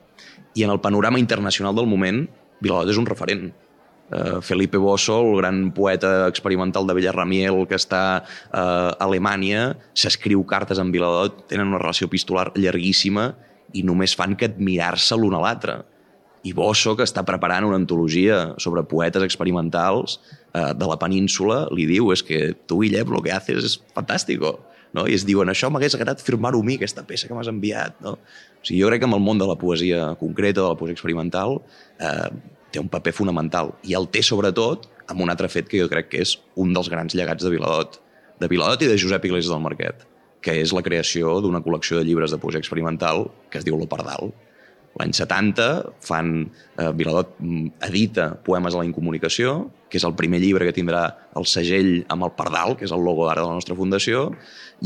[0.60, 2.26] I en el panorama internacional del moment,
[2.60, 3.48] Viladot és un referent.
[4.12, 10.44] Uh, Felipe Bosso, el gran poeta experimental de Bellarramiel que està uh, a Alemanya, s'escriu
[10.44, 13.30] cartes en Viladot, tenen una relació epistolar llarguíssima
[13.72, 15.80] i només fan que admirar-se l'un a l'altre
[16.44, 20.18] i Bosso, que està preparant una antologia sobre poetes experimentals
[20.52, 24.58] eh, de la península, li diu és que tu, Guillem, el que haces és fantàstico.
[24.94, 25.06] No?
[25.08, 27.96] I es diuen, això m'hagués agradat firmar-ho a mi, aquesta peça que m'has enviat.
[28.04, 28.18] No?
[28.20, 30.98] O sigui, jo crec que en el món de la poesia concreta, de la poesia
[30.98, 31.62] experimental,
[31.98, 32.28] eh,
[32.74, 33.72] té un paper fonamental.
[33.86, 36.90] I el té, sobretot, amb un altre fet que jo crec que és un dels
[36.92, 38.00] grans llegats de Viladot,
[38.40, 40.06] de Viladot i de Josep Iglesias del Marquet,
[40.44, 43.88] que és la creació d'una col·lecció de llibres de poesia experimental que es diu Lo
[43.88, 44.34] Pardal,
[44.94, 45.64] L'any 70
[46.06, 46.28] fan,
[46.78, 49.56] eh, Viladot mm, edita Poemes a la incomunicació,
[49.90, 51.02] que és el primer llibre que tindrà
[51.38, 54.28] el segell amb el Pardal, que és el logo ara de la nostra fundació,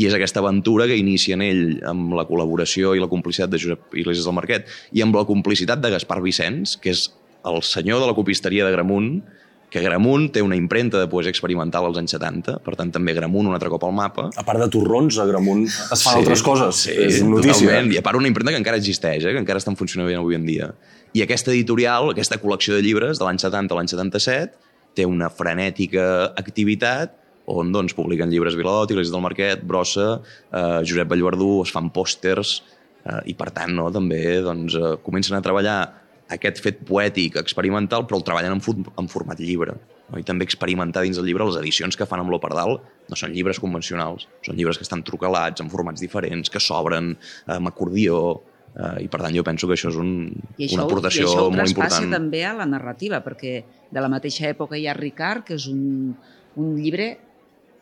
[0.00, 3.60] i és aquesta aventura que inicia en ell amb la col·laboració i la complicitat de
[3.60, 7.08] Josep Iglesias del Marquet i amb la complicitat de Gaspar Vicenç, que és
[7.46, 9.20] el senyor de la copisteria de Gramunt,
[9.68, 13.50] que Gramunt té una impremta de poesia experimental als anys 70, per tant també Gramunt
[13.50, 14.28] un altre cop al mapa.
[14.40, 16.84] A part de torrons, a Gramunt es fan sí, altres coses.
[16.86, 17.66] Sí, és notícia.
[17.66, 17.92] Totalment.
[17.92, 20.38] I a part una impremta que encara existeix, eh, que encara està en funcionament avui
[20.38, 20.72] en dia.
[21.16, 24.56] I aquesta editorial, aquesta col·lecció de llibres de l'any 70 a l'any 77,
[24.96, 27.14] té una frenètica activitat
[27.48, 30.18] on doncs, publiquen llibres Viladot, Iglesias del Marquet, Brossa,
[30.52, 32.58] eh, Josep Vallverdú, es fan pòsters,
[33.04, 35.78] eh, i per tant no, també doncs, eh, comencen a treballar
[36.34, 39.76] aquest fet poètic experimental, però el treballen en, en format llibre.
[40.08, 40.20] No?
[40.20, 43.60] I també experimentar dins del llibre les edicions que fan amb l'Operdal no són llibres
[43.60, 47.14] convencionals, són llibres que estan trucalats en formats diferents, que s'obren
[47.52, 48.18] amb acordió,
[48.74, 50.12] eh, i per tant jo penso que això és un,
[50.56, 52.12] I això, una aportació i això molt important.
[52.18, 53.54] també a la narrativa, perquè
[53.88, 56.12] de la mateixa època hi ha Ricard, que és un,
[56.56, 57.14] un llibre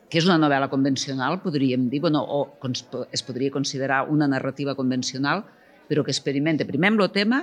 [0.07, 2.47] que és una novel·la convencional, podríem dir, bueno, o
[3.11, 5.43] es podria considerar una narrativa convencional,
[5.87, 7.41] però que experimenta primer amb el tema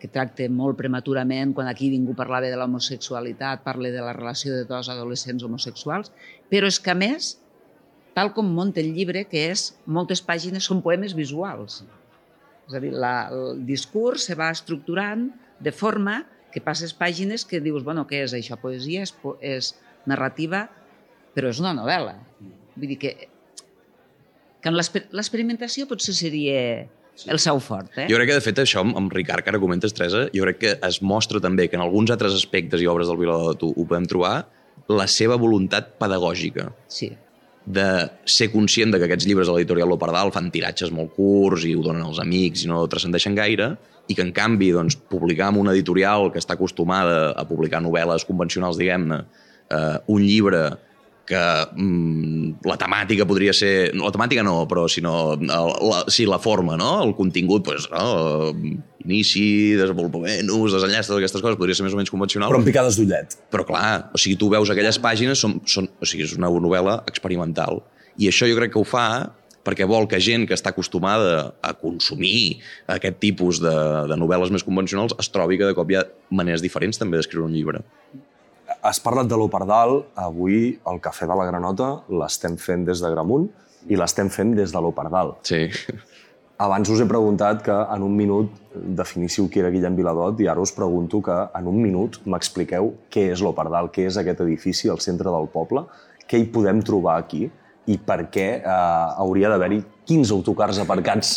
[0.00, 4.66] que tracta molt prematurament, quan aquí ningú parlava de l'homosexualitat, parla de la relació de
[4.68, 6.12] dos adolescents homosexuals,
[6.52, 7.36] però és que a més,
[8.16, 11.82] tal com munta el llibre, que és, moltes pàgines són poemes visuals.
[12.68, 15.30] És a dir, la, el discurs se va estructurant
[15.62, 18.58] de forma que passes pàgines que dius, bueno, què és això?
[18.60, 19.12] Poesia és,
[19.44, 19.72] és
[20.08, 20.66] narrativa,
[21.36, 22.14] però és una novel·la.
[22.76, 23.12] Vull dir que,
[24.64, 26.86] que l'experimentació potser seria.
[27.24, 27.90] El seu fort.
[27.96, 28.06] Eh?
[28.10, 30.62] Jo crec que, de fet, això amb, amb Ricard, que ara comentes, Teresa, jo crec
[30.62, 33.86] que es mostra també que en alguns altres aspectes i obres del Viladot ho, ho
[33.86, 34.34] podem trobar,
[34.92, 36.70] la seva voluntat pedagògica.
[36.92, 37.14] Sí
[37.66, 41.72] de ser conscient de que aquests llibres de l'editorial Lopardal fan tiratges molt curts i
[41.74, 43.72] ho donen als amics i no transcendeixen gaire,
[44.06, 48.26] i que en canvi doncs, publicar amb una editorial que està acostumada a publicar novel·les
[48.28, 49.18] convencionals, diguem-ne,
[49.74, 50.62] eh, un llibre
[51.26, 51.42] que
[51.74, 53.92] mm, la temàtica podria ser...
[53.98, 57.00] La temàtica no, però sinó la, sí, la forma, no?
[57.04, 58.52] El contingut, pues, no?
[59.06, 62.50] inici, desenvolupament, ús, desenllaç, totes aquestes coses, podria ser més o menys convencional.
[62.50, 63.36] Però amb picades d'ullet.
[63.54, 66.98] Però clar, o sigui, tu veus aquelles pàgines, són, són, o sigui, és una novel·la
[67.06, 67.84] experimental.
[68.18, 69.06] I això jo crec que ho fa
[69.66, 72.60] perquè vol que gent que està acostumada a consumir
[72.92, 73.74] aquest tipus de,
[74.10, 77.48] de novel·les més convencionals es trobi que de cop hi ha maneres diferents també d'escriure
[77.48, 77.82] un llibre.
[78.86, 79.96] Has parlat de l'Operdal.
[80.22, 81.88] Avui el Cafè de la Granota
[82.20, 83.48] l'estem fent des de Gramunt
[83.90, 85.32] i l'estem fent des de l'Operdal.
[85.48, 85.64] Sí.
[86.62, 88.52] Abans us he preguntat que en un minut
[89.00, 93.26] definíssiu qui era Guillem Viladot i ara us pregunto que en un minut m'expliqueu què
[93.34, 95.82] és l'Operdal, què és aquest edifici al centre del poble,
[96.30, 97.42] què hi podem trobar aquí
[97.90, 98.78] i per què eh,
[99.18, 101.36] hauria d'haver-hi 15 autocars aparcats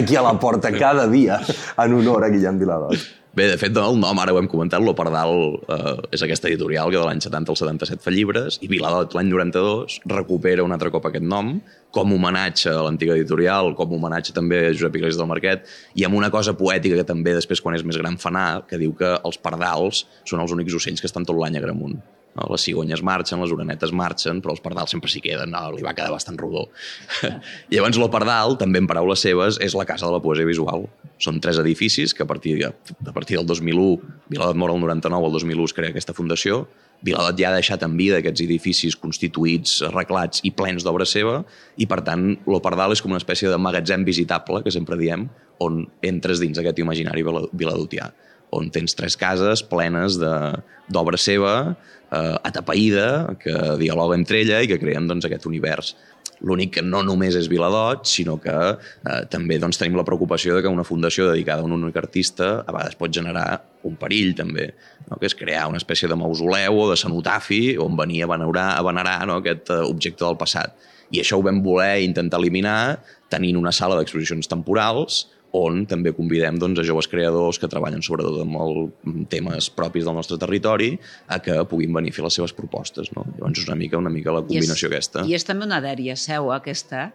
[0.00, 1.38] aquí a la porta cada dia
[1.84, 3.17] en honor a Guillem Viladot.
[3.38, 5.36] Bé, de fet, el nom, ara ho hem comentat, l'Operdal
[5.70, 9.30] eh, és aquesta editorial que de l'any 70 al 77 fa llibres, i Viladot l'any
[9.30, 11.52] 92 recupera un altre cop aquest nom,
[11.94, 16.18] com homenatge a l'antiga editorial, com homenatge també a Josep Iglesias del Marquet, i amb
[16.18, 19.14] una cosa poètica que també després, quan és més gran, fa anar, que diu que
[19.22, 22.00] els pardals són els únics ocells que estan tot l'any a Gramunt.
[22.52, 25.52] Les cigonyes marxen, les orenetes marxen, però els pardals sempre s'hi queden.
[25.54, 26.66] No, li va quedar bastant rodó.
[27.70, 30.86] I llavors l'Opardal, també en paraules seves, és la casa de la poesia visual.
[31.18, 35.26] Són tres edificis que a partir, de, a partir del 2001, Viladot mor el 99,
[35.30, 36.66] el 2001 es crea aquesta fundació,
[37.02, 41.42] Viladot ja ha deixat en vida aquests edificis constituïts, arreglats i plens d'obra seva,
[41.78, 45.28] i per tant l'Opardal és com una espècie de magatzem visitable, que sempre diem,
[45.62, 48.10] on entres dins aquest imaginari viladotià
[48.54, 51.54] on tens tres cases plenes d'obra seva,
[52.10, 55.94] eh, atapeïda, que dialoga entre ella i que creen doncs, aquest univers.
[56.40, 60.62] L'únic que no només és Viladot, sinó que eh, també doncs, tenim la preocupació de
[60.62, 63.48] que una fundació dedicada a un únic artista a vegades pot generar
[63.88, 64.68] un perill també,
[65.08, 65.18] no?
[65.18, 68.84] que és crear una espècie de mausoleu o de cenotafi on venir a venerar, a
[68.86, 69.40] venerar no?
[69.42, 70.78] aquest eh, objecte del passat.
[71.10, 73.00] I això ho vam voler intentar eliminar
[73.32, 75.26] tenint una sala d'exposicions temporals
[75.58, 78.82] on també convidem doncs, a joves creadors que treballen sobretot amb el,
[79.32, 80.92] temes propis del nostre territori
[81.26, 83.10] a que puguin venir a fer les seves propostes.
[83.16, 83.26] No?
[83.36, 85.26] Llavors és una mica una mica la combinació I és, aquesta.
[85.26, 87.08] I és també una dèria seua, aquesta,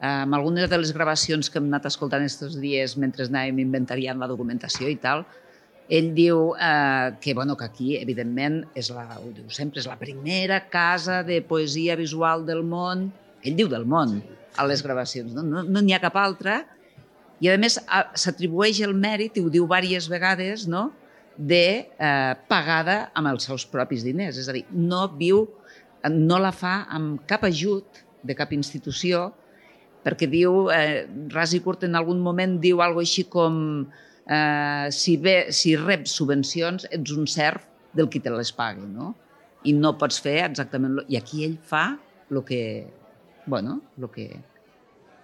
[0.00, 4.28] amb algunes de les gravacions que hem anat escoltant aquests dies mentre anàvem inventariant la
[4.30, 5.26] documentació i tal,
[5.90, 9.98] ell diu eh, que, bueno, que aquí, evidentment, és la, ho diu sempre, és la
[9.98, 13.08] primera casa de poesia visual del món.
[13.42, 14.20] Ell diu del món,
[14.56, 15.34] a les gravacions.
[15.34, 16.60] No n'hi no, no ha cap altra
[17.40, 17.78] i, a més,
[18.20, 20.90] s'atribueix el mèrit, i ho diu diverses vegades, no?
[21.40, 24.36] de eh, pagada amb els seus propis diners.
[24.36, 25.46] És a dir, no viu,
[26.12, 29.30] no la fa amb cap ajut de cap institució,
[30.04, 33.56] perquè diu, eh, ras i curt en algun moment diu alguna així com
[34.26, 37.64] eh, si, ve, si reps subvencions ets un serf
[37.96, 39.14] del qui te les pagui, no?
[39.64, 40.98] I no pots fer exactament...
[41.00, 41.08] Lo...
[41.08, 41.98] I aquí ell fa
[42.30, 42.86] el que,
[43.46, 44.28] bueno, lo que,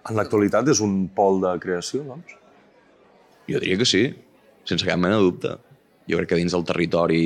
[0.07, 2.35] en l'actualitat és un pol de creació, doncs?
[3.47, 4.03] Jo diria que sí,
[4.67, 5.55] sense cap mena de dubte.
[6.07, 7.23] Jo crec que dins del territori,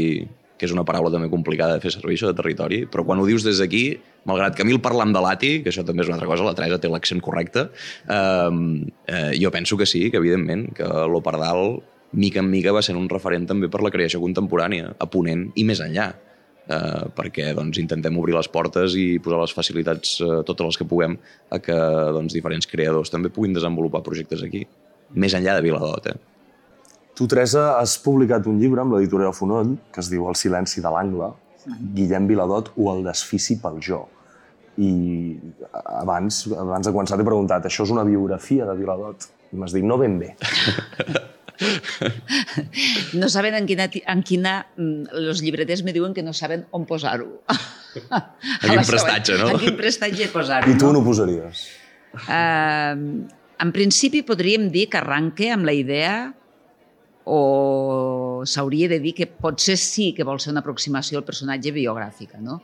[0.58, 3.26] que és una paraula també complicada de fer servir, això de territori, però quan ho
[3.26, 3.86] dius des d'aquí,
[4.30, 6.46] malgrat que a mi el parlam de l'ATI, que això també és una altra cosa,
[6.46, 7.68] la Teresa té l'accent correcte,
[8.06, 8.50] eh,
[9.08, 11.80] eh, jo penso que sí, que evidentment, que l'Opardal,
[12.14, 15.66] mica en mica, va ser un referent també per la creació contemporània, a Ponent i
[15.66, 16.12] més enllà
[16.68, 20.88] eh, perquè doncs, intentem obrir les portes i posar les facilitats, eh, totes les que
[20.88, 21.18] puguem,
[21.50, 21.78] a que
[22.18, 24.66] doncs, diferents creadors també puguin desenvolupar projectes aquí,
[25.14, 26.08] més enllà de Viladot.
[26.08, 26.18] Eh?
[27.18, 30.92] Tu, Teresa, has publicat un llibre amb l'editorial Fonoll que es diu El silenci de
[30.94, 31.34] l'angle,
[31.96, 34.06] Guillem Viladot o El desfici pel jo.
[34.82, 34.92] I
[35.76, 39.28] abans, abans de començar t'he preguntat, això és una biografia de Viladot?
[39.52, 40.32] I m'has dit, no ben bé.
[43.20, 44.56] no saben en quina, en quina...
[44.78, 47.42] Els mm, llibreters me diuen que no saben on posar-ho.
[48.12, 48.22] A
[48.64, 49.52] quin prestatge, no?
[49.56, 50.72] A quin prestatge posar-ho.
[50.72, 50.94] I tu no?
[50.94, 51.66] on ho posaries?
[52.28, 53.28] Uh,
[53.62, 56.16] en principi podríem dir que arranque amb la idea
[57.26, 62.42] o s'hauria de dir que potser sí que vol ser una aproximació al personatge biogràfica,
[62.42, 62.62] no?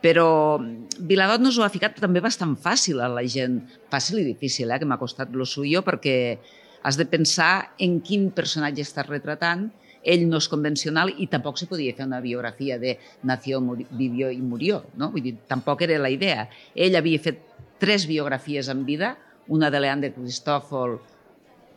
[0.00, 0.56] Però
[0.96, 3.58] Viladot nos ho ha ficat també bastant fàcil a la gent,
[3.92, 6.38] fàcil i difícil, eh, que m'ha costat lo suyo, perquè
[6.82, 9.68] has de pensar en quin personatge estàs retratant,
[10.00, 12.96] ell no és convencional i tampoc se podia fer una biografia de
[13.28, 15.10] nació, vivió i murió, no?
[15.12, 16.46] Vull dir, tampoc era la idea.
[16.74, 17.42] Ell havia fet
[17.80, 19.14] tres biografies en vida,
[19.48, 20.98] una de Leandre Cristòfol,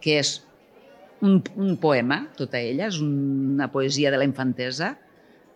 [0.03, 0.37] que és
[1.23, 4.93] un, un poema, tota ella, és una poesia de la infantesa,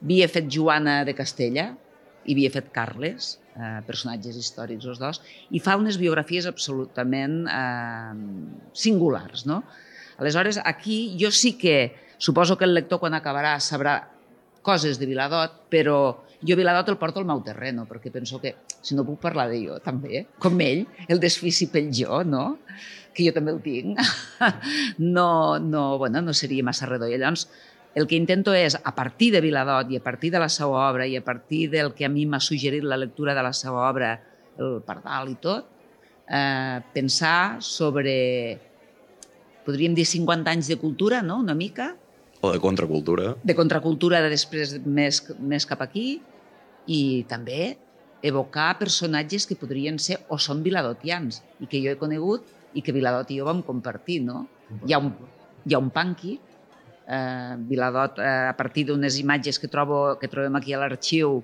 [0.01, 1.71] havia fet Joana de Castella,
[2.27, 8.13] i havia fet Carles, eh, personatges històrics els dos, i fa unes biografies absolutament eh,
[8.73, 9.47] singulars.
[9.49, 9.63] No?
[10.17, 13.99] Aleshores, aquí jo sí que, suposo que el lector quan acabarà sabrà
[14.65, 15.97] coses de Viladot, però
[16.43, 19.61] jo Viladot el porto al meu terreno, perquè penso que, si no puc parlar de
[19.63, 22.57] jo també, com ell, el desfici pel jo, no?
[23.17, 23.97] que jo també el tinc,
[25.15, 27.07] no, no, bueno, no seria massa redó.
[27.09, 27.47] I llavors,
[27.97, 31.07] el que intento és, a partir de Viladot i a partir de la seva obra
[31.09, 34.11] i a partir del que a mi m'ha suggerit la lectura de la seva obra,
[34.61, 35.65] el Pardal i tot,
[36.29, 38.13] eh, pensar sobre,
[39.65, 41.95] podríem dir, 50 anys de cultura, no?, una mica.
[42.45, 43.33] O de contracultura.
[43.41, 46.19] De contracultura de després més, més cap aquí
[46.85, 47.79] i també
[48.21, 52.45] evocar personatges que podrien ser o són viladotians i que jo he conegut
[52.77, 54.45] i que Viladot i jo vam compartir, no?
[54.85, 55.15] Hi ha un,
[55.65, 56.37] hi ha un punky
[57.07, 61.41] eh, Viladot, eh, a partir d'unes imatges que, trobo, que trobem aquí a l'arxiu,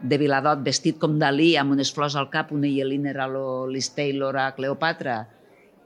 [0.00, 4.38] de Viladot vestit com Dalí, amb unes flors al cap, una hielina a l'Lis Taylor
[4.40, 5.18] a Cleopatra,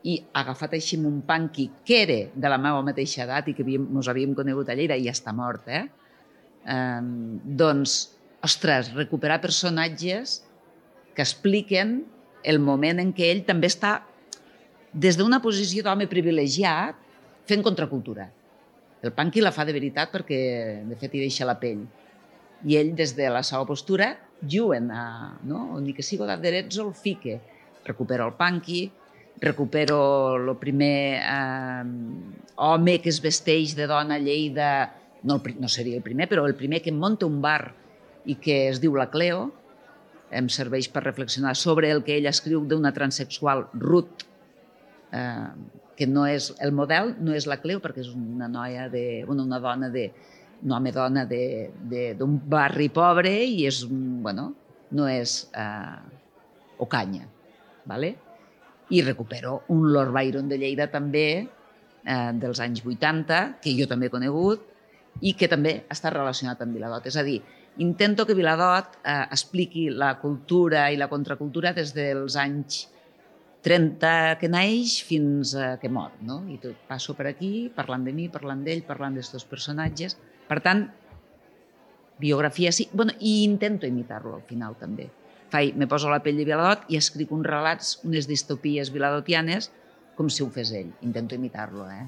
[0.05, 3.65] i agafat així amb un punky que era de la meva mateixa edat i que
[3.65, 5.87] havíem, ens havíem conegut a Lleida i ja està mort, eh?
[6.69, 7.01] eh
[7.63, 7.97] doncs,
[8.45, 10.43] ostres, recuperar personatges
[11.17, 12.03] que expliquen
[12.45, 14.03] el moment en què ell també està
[14.93, 17.01] des d'una posició d'home privilegiat
[17.49, 18.29] fent contracultura.
[19.05, 20.41] El punky la fa de veritat perquè,
[20.89, 21.83] de fet, hi deixa la pell.
[22.65, 25.05] I ell, des de la seva postura, juguen a...
[25.45, 25.67] No?
[25.85, 27.37] Ni que sigo d'Aderezzo el fique.
[27.85, 28.87] Recupero el punky,
[29.45, 29.99] recupero
[30.39, 31.85] el primer eh,
[32.57, 34.71] home que es vesteix de dona Lleida,
[35.23, 37.75] no, el, no seria el primer, però el primer que munta un bar
[38.25, 39.51] i que es diu la Cleo,
[40.33, 44.25] em serveix per reflexionar sobre el que ell escriu d'una transexual, Ruth,
[45.15, 45.49] eh,
[45.95, 49.47] que no és, el model no és la Cleo perquè és una noia de, una,
[49.47, 50.09] una dona de,
[50.65, 54.51] un home dona d'un barri pobre i és, bueno,
[54.91, 57.29] no és eh, Ocanya.
[57.85, 58.15] ¿vale?
[58.91, 61.49] i recupero un Lord Byron de Lleida també,
[62.05, 64.65] eh, dels anys 80, que jo també he conegut,
[65.21, 67.07] i que també està relacionat amb Viladot.
[67.07, 67.41] És a dir,
[67.79, 72.89] intento que Viladot eh, expliqui la cultura i la contracultura des dels anys
[73.65, 76.43] 30 que naix fins a que mor, no?
[76.53, 80.19] I tot passo per aquí, parlant de mi, parlant d'ell, parlant d'aquests personatges.
[80.49, 80.85] Per tant,
[82.21, 85.09] biografia sí, bueno, i intento imitar-lo al final també.
[85.55, 89.71] Fai, me poso la pell de Viladot i escric uns relats, unes distopies viladotianes,
[90.19, 90.91] com si ho fes ell.
[91.07, 92.05] Intento imitar-lo, eh?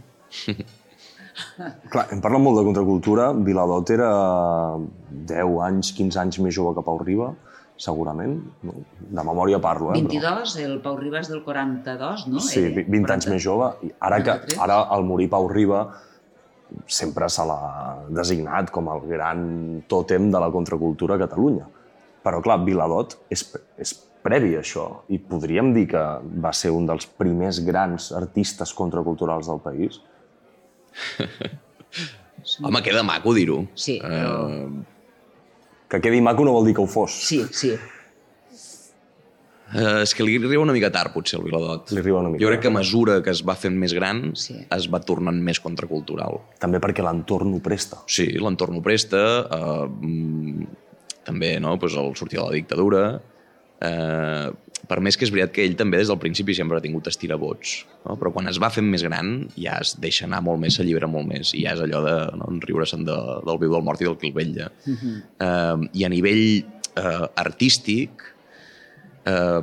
[1.93, 3.31] Clar, hem parlat molt de contracultura.
[3.47, 4.09] Viladot era
[5.31, 7.33] 10 anys, 15 anys més jove que Pau Riba,
[7.77, 8.39] segurament.
[8.65, 8.75] No?
[8.99, 10.01] De memòria parlo, eh?
[10.01, 12.41] 22, el Pau Ribas del 42, no?
[12.41, 13.71] Sí, Eh, 20 anys més jove.
[13.87, 14.59] I ara, que, 43.
[14.65, 15.87] ara al morir Pau Riba
[16.91, 21.69] sempre se l'ha designat com el gran tòtem de la contracultura a Catalunya.
[22.27, 23.45] Però, clar, Viladot és,
[23.79, 23.93] és
[24.27, 26.03] previ a això i podríem dir que
[26.43, 30.01] va ser un dels primers grans artistes contraculturals del país.
[32.67, 33.63] Home, queda maco dir-ho.
[33.75, 34.49] Sí, però...
[34.51, 34.96] Eh,
[35.89, 37.13] Que quedi maco no vol dir que ho fos.
[37.29, 37.71] Sí, sí.
[39.75, 41.91] eh, és que li arriba una mica tard, potser, el Viladot.
[41.95, 44.33] Li arriba una mica Jo crec que a mesura que es va fent més gran,
[44.39, 44.57] Sí.
[44.71, 46.41] es va tornant més contracultural.
[46.63, 47.99] També perquè l'entorn ho presta.
[48.07, 50.67] Sí, l'entorn ho presta, eh, mm,
[51.25, 51.79] també no?
[51.79, 53.21] pues el sortir de la dictadura,
[53.81, 54.51] eh,
[54.85, 57.79] per més que és veritat que ell també des del principi sempre ha tingut estirabots,
[58.05, 58.17] no?
[58.21, 61.29] però quan es va fent més gran ja es deixa anar molt més, s'allibera molt
[61.31, 62.51] més, i ja és allò de no?
[62.67, 63.17] riure-se'n de,
[63.49, 64.71] del viu, del mort i del que el vetlla.
[64.87, 65.17] Uh -huh.
[65.49, 66.45] eh, I a nivell
[66.97, 68.23] eh, artístic,
[69.27, 69.63] eh,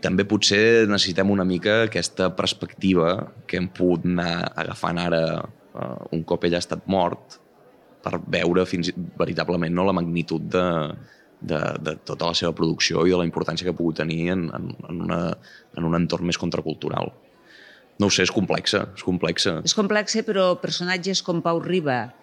[0.00, 5.22] també potser necessitem una mica aquesta perspectiva que hem pogut anar agafant ara
[5.74, 7.38] eh, un cop ell ha estat mort
[8.02, 10.66] per veure fins veritablement no, la magnitud de,
[11.40, 14.46] de, de tota la seva producció i de la importància que ha pogut tenir en,
[14.54, 15.20] en, en, una,
[15.76, 17.12] en un entorn més contracultural.
[18.00, 19.58] No ho sé, és complexa, és complexa.
[19.64, 22.14] És complex, però personatges com Pau Riba,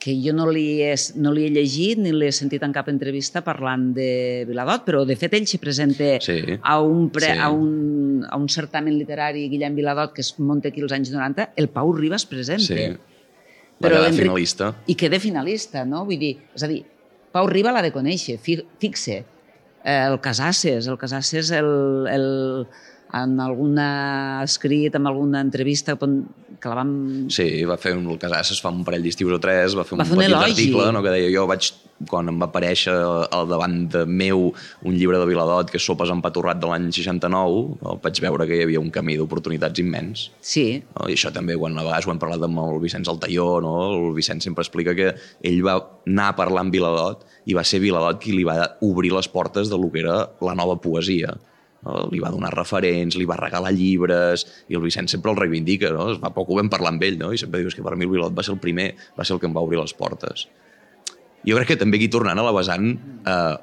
[0.00, 3.42] que jo no li, he, no li he llegit ni l'he sentit en cap entrevista
[3.44, 4.06] parlant de
[4.48, 6.38] Viladot, però de fet ell se presenta Sí.
[6.62, 7.38] a, un pre, Sí.
[7.38, 11.50] a, un, a un certamen literari Guillem Viladot que es munta aquí als anys 90,
[11.56, 12.64] el Pau Riba es presenta.
[12.64, 12.88] Sí.
[13.82, 14.70] Va quedar Enric- finalista.
[14.86, 16.06] I queda finalista, no?
[16.08, 16.80] Vull dir, és a dir,
[17.32, 19.20] Pau Riba l'ha de conèixer, fi- fixe.
[19.84, 21.70] Eh, El Casasses, el Casasses el,
[22.10, 22.26] el,
[23.12, 25.96] en alguna escrit, en alguna entrevista
[26.60, 26.90] que la vam...
[27.32, 30.04] Sí, va fer un, Casasses fa un parell d'estius o tres, va fer un Va
[30.04, 30.50] fer un petit elogi.
[30.50, 31.70] article no, que deia jo vaig,
[32.10, 36.12] quan em va aparèixer al davant de meu un llibre de Viladot que és Sopes
[36.12, 40.28] empaturrat de l'any 69, no, vaig veure que hi havia un camí d'oportunitats immens.
[40.40, 40.66] Sí,
[40.98, 41.08] No?
[41.08, 43.74] I això també, quan a vegades ho hem parlat amb el Vicenç Altaió, no?
[43.96, 47.80] el Vicenç sempre explica que ell va anar a parlar amb Viladot i va ser
[47.80, 51.38] Viladot qui li va obrir les portes de lo que era la nova poesia.
[51.82, 52.08] No?
[52.12, 56.10] Li va donar referents, li va regalar llibres, i el Vicenç sempre el reivindica, no?
[56.20, 57.32] Fa poc ho vam parlar amb ell, no?
[57.32, 59.40] i sempre dius que per mi el Viladot va ser el primer, va ser el
[59.40, 60.46] que em va obrir les portes.
[61.48, 62.90] Jo crec que també aquí tornant a la vessant
[63.24, 63.56] eh,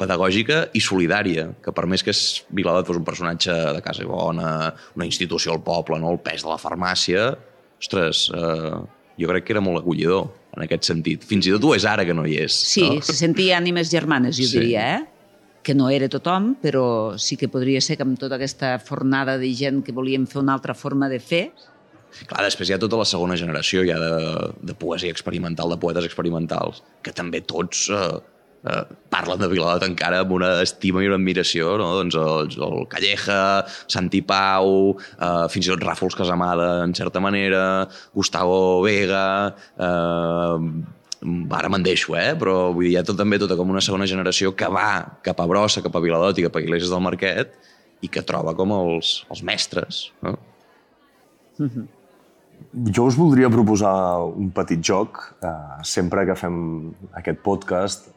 [0.00, 4.74] pedagògica i solidària, que per més que es- Viladot fos un personatge de casa bona,
[4.96, 6.10] una institució al poble, no?
[6.10, 7.36] el pes de la farmàcia,
[7.78, 8.74] ostres, eh,
[9.20, 11.22] jo crec que era molt acollidor en aquest sentit.
[11.22, 12.52] Fins i tot ho és ara que no hi és.
[12.72, 13.00] sí, no?
[13.04, 14.58] se sentia ànimes germanes, jo Sí.
[14.58, 15.06] diria, eh?
[15.62, 19.50] Que no era tothom, però sí que podria ser que amb tota aquesta fornada de
[19.54, 21.44] gent que volíem fer una altra forma de fer,
[22.26, 24.10] Clar, després hi ha tota la segona generació ja de,
[24.66, 28.18] de poesia experimental, de poetes experimentals, que també tots eh,
[28.66, 28.82] eh,
[29.14, 31.90] parlen de Viladot encara amb una estima i una admiració, no?
[32.00, 33.40] doncs el, el Calleja,
[33.86, 37.64] Santi Pau, eh, fins i tot Ràfols Casamada, en certa manera,
[38.16, 39.26] Gustavo Vega,
[39.78, 42.32] eh, ara me'n deixo, eh?
[42.38, 45.40] però vull dir, hi ha tot, també tota com una segona generació que va cap
[45.40, 47.52] a Brossa, cap a Viladot i cap a Iglesias del Marquet
[48.00, 50.06] i que troba com els, els mestres.
[50.24, 50.38] No?
[52.96, 53.92] Jo us voldria proposar
[54.28, 55.20] un petit joc.
[55.44, 55.52] Eh,
[55.84, 56.56] sempre que fem
[57.20, 58.10] aquest podcast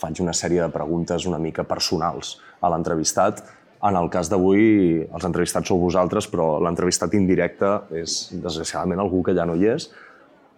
[0.00, 3.42] faig una sèrie de preguntes una mica personals a l'entrevistat.
[3.84, 9.36] En el cas d'avui, els entrevistats sou vosaltres, però l'entrevistat indirecte és, desgraciadament, algú que
[9.36, 9.88] ja no hi és.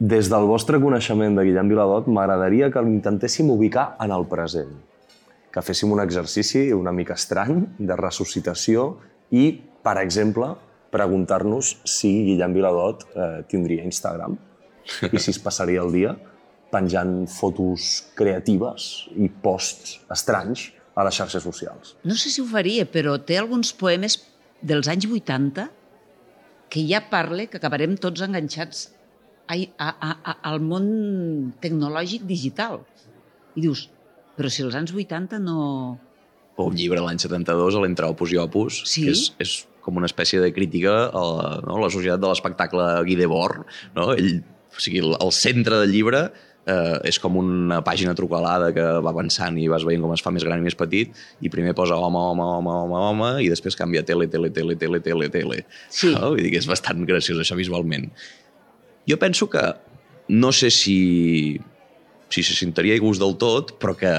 [0.01, 4.73] Des del vostre coneixement de Guillem Viladot, m'agradaria que l'intentéssim ubicar en el present.
[5.53, 8.97] Que féssim un exercici una mica estrany de ressuscitació
[9.31, 9.53] i,
[9.85, 10.55] per exemple,
[10.93, 14.37] preguntar-nos si Guillem Viladot eh, tindria Instagram
[15.13, 16.17] i si es passaria el dia
[16.73, 18.89] penjant fotos creatives
[19.21, 21.95] i posts estranys a les xarxes socials.
[22.05, 24.19] no sé si ho faria, però té alguns poemes
[24.61, 25.69] dels anys 80
[26.73, 28.91] que ja parla que acabarem tots enganxats
[29.79, 30.87] a, a, a, al món
[31.63, 32.81] tecnològic digital.
[33.57, 33.87] I dius,
[34.39, 35.59] però si els anys 80 no,
[36.53, 39.07] o un llibre l'any 72, a l'Entre Opus i Opus, Sí.
[39.07, 42.29] que és, és com una espècie de crítica a la, no, a la societat de
[42.29, 43.65] l'espectacle Guy Debord.
[43.97, 44.11] No?
[44.13, 44.43] Ell,
[44.73, 46.21] o sigui, el, el centre del llibre
[46.69, 50.31] eh, és com una pàgina trucalada que va avançant i vas veient com es fa
[50.37, 53.77] més gran i més petit i primer posa home, home, home, home, home i després
[53.81, 55.65] canvia tele, tele, tele, tele, tele, tele.
[55.89, 56.13] Sí.
[56.15, 56.35] No?
[56.37, 58.11] Vull dir que és bastant graciós això visualment.
[59.09, 59.63] Jo penso que
[60.29, 61.61] no sé si,
[62.29, 64.13] si se sentaria a gust del tot, però que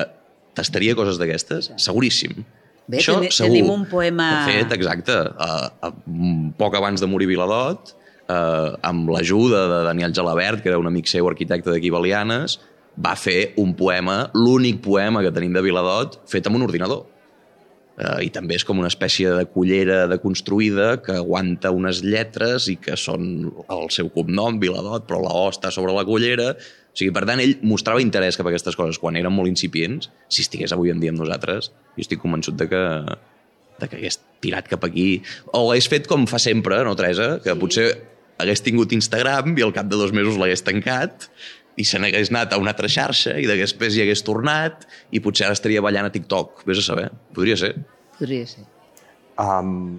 [0.54, 2.44] tastaria coses d'aquestes, seguríssim.
[2.86, 5.92] Bé, teni- tenim un poema- De fet, exacte, a, a,
[6.60, 7.94] poc abans de morir Viladot,
[8.28, 12.60] eh, amb l'ajuda de Daniel Gelabert, que era un amic seu arquitecte d'aquí Balianes,
[13.00, 17.06] va fer un poema, l'únic poema que tenim de Viladot, fet amb un ordinador.
[17.94, 22.78] Eh, I també és com una espècie de cullera deconstruïda que aguanta unes lletres i
[22.82, 26.54] que són el seu cognom, Viladot, però la O està sobre la cullera.
[26.54, 30.10] O sigui, per tant, ell mostrava interès cap a aquestes coses quan eren molt incipients.
[30.28, 32.84] Si estigués avui en dia amb nosaltres, jo estic convençut de que,
[33.82, 35.22] de que hagués tirat cap aquí.
[35.54, 37.36] O hagués fet com fa sempre, no, Teresa?
[37.46, 37.62] Que sí.
[37.62, 37.88] potser
[38.42, 41.30] hagués tingut Instagram i al cap de dos mesos l'hagués tancat
[41.80, 45.48] i se n'hagués anat a una altra xarxa i després hi hagués tornat i potser
[45.48, 46.66] ara estaria ballant a TikTok.
[46.70, 47.10] Vés a saber.
[47.34, 47.74] Podria ser.
[48.20, 48.66] Podria ser.
[49.42, 49.98] Um,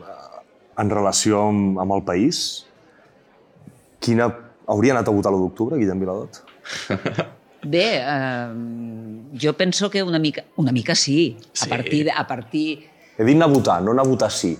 [0.78, 2.40] en relació amb, amb el país,
[4.04, 4.30] quina...
[4.64, 6.38] Hauria anat a votar l'1 d'octubre, Guillem Viladot?
[7.74, 8.52] Bé, eh,
[9.36, 11.36] jo penso que una mica, una mica sí.
[11.52, 11.66] Sí.
[11.66, 14.54] A partir, de, a partir He dit anar a votar, no anar a votar sí.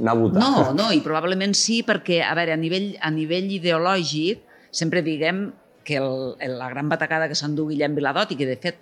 [0.00, 0.40] Anar a votar.
[0.40, 4.42] No, no, i probablement sí, perquè, a veure, a nivell, a nivell ideològic,
[4.72, 5.50] sempre diguem
[5.84, 8.78] que el, la gran batacada que s'endú Guillem Viladot i que, de fet,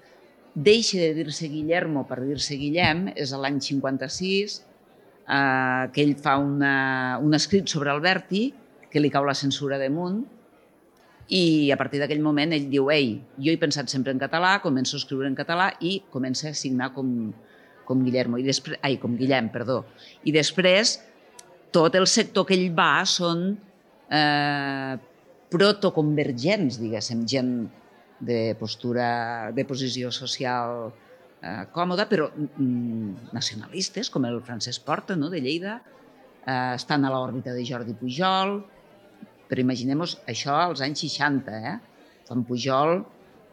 [0.54, 4.58] deixa de dir-se Guillermo per dir-se Guillem, és l'any 56,
[5.28, 6.74] eh, que ell fa una,
[7.22, 8.48] un escrit sobre Alberti,
[8.90, 10.24] que li cau la censura damunt,
[11.30, 14.96] i a partir d'aquell moment ell diu ei, jo he pensat sempre en català, començo
[14.96, 17.30] a escriure en català i comença a signar com,
[17.86, 19.84] com Guillermo, i després, ai, com Guillem, perdó.
[20.26, 20.96] I després,
[21.70, 23.52] tot el sector que ell va són
[24.10, 24.98] eh,
[25.50, 27.54] protoconvergents, diguéssim, gent
[28.20, 30.90] de postura, de posició social
[31.42, 35.80] eh, còmoda, però mm, nacionalistes, com el Francesc Porta, no?, de Lleida,
[36.44, 38.60] eh, estan a l'òrbita de Jordi Pujol,
[39.50, 41.78] però imaginem això als anys 60, eh?
[42.28, 43.00] Quan Pujol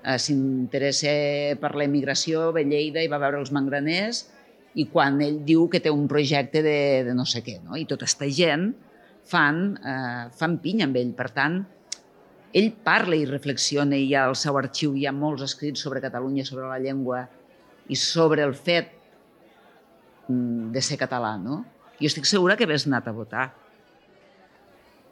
[0.04, 1.14] eh, s'interessa
[1.62, 4.28] per la immigració, ve a Lleida i va veure els mangraners
[4.78, 7.74] i quan ell diu que té un projecte de, de no sé què, no?
[7.80, 8.70] i tota aquesta gent
[9.26, 11.16] fan, eh, fan pinya amb ell.
[11.18, 11.58] Per tant,
[12.58, 16.66] ell parla i reflexiona i al seu arxiu hi ha molts escrits sobre Catalunya, sobre
[16.70, 17.26] la llengua
[17.88, 18.90] i sobre el fet
[20.28, 21.64] mm, de ser català, no?
[22.02, 23.46] Jo estic segura que hagués anat a votar.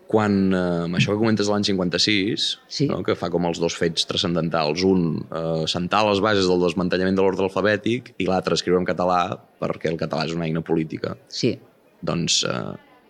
[0.06, 2.86] Quan, eh, això que comentes l'any 56, Sí.
[2.88, 7.18] no, que fa com els dos fets transcendentals, un, eh, sentar les bases del desmantellament
[7.18, 11.18] de l'ordre alfabètic i l'altre, escriure en català, perquè el català és una eina política,
[11.28, 11.58] Sí,
[12.02, 12.52] doncs eh,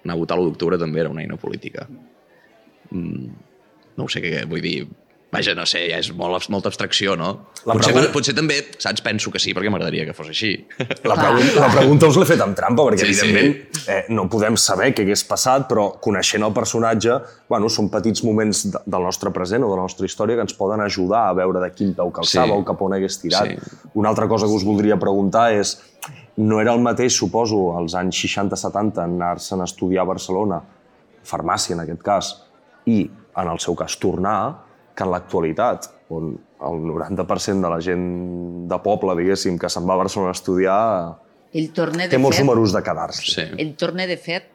[0.06, 1.88] anar a votar l'1 d'octubre també era una eina política.
[2.92, 3.32] Mm,
[3.98, 4.86] no ho sé què vull dir.
[5.36, 7.26] Vaja, no sé, ja és molt, molta abstracció, no?
[7.66, 10.52] La potser, pregunta- potser també, saps, penso que sí, perquè m'agradaria que fos així.
[11.04, 13.26] La, pregunta, la pregunta us l'he fet amb trampa, perquè Sí, sí.
[13.34, 17.18] evidentment eh, no podem saber què hagués passat, però coneixent el personatge,
[17.52, 20.56] bueno, són petits moments de, del nostre present o de la nostra història que ens
[20.56, 22.62] poden ajudar a veure de quin peu calçava Sí.
[22.62, 23.50] o cap on hagués tirat.
[23.50, 23.90] Sí.
[23.96, 25.76] Una altra cosa que us voldria preguntar és,
[26.38, 30.62] no era el mateix, suposo, als anys 60-70, anar-se'n a estudiar a Barcelona,
[31.26, 32.32] farmàcia en aquest cas,
[32.86, 34.40] i, en el seu cas, tornar,
[34.96, 36.34] que en l'actualitat, on
[36.66, 38.06] el 90% de la gent
[38.70, 40.82] de poble, diguéssim, que se'n va a Barcelona a estudiar,
[41.56, 43.26] ell torna, de té molts fet, números de quedar-se.
[43.32, 43.46] Sí.
[43.62, 44.48] ell torna, de fet,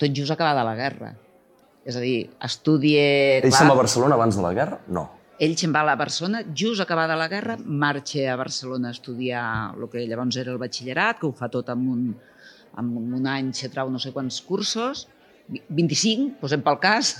[0.00, 1.12] tot just acabada la guerra.
[1.86, 3.04] És a dir, estudia...
[3.40, 4.80] Ell se'n va a Barcelona abans de la guerra?
[4.92, 5.06] No.
[5.40, 9.44] Ell se'n va a la Barcelona, just acabada la guerra, marxa a Barcelona a estudiar
[9.76, 12.02] el que llavors era el batxillerat, que ho fa tot en un,
[12.78, 15.06] en un any, se trau no sé quants cursos,
[15.50, 17.12] 25, posem pel cas,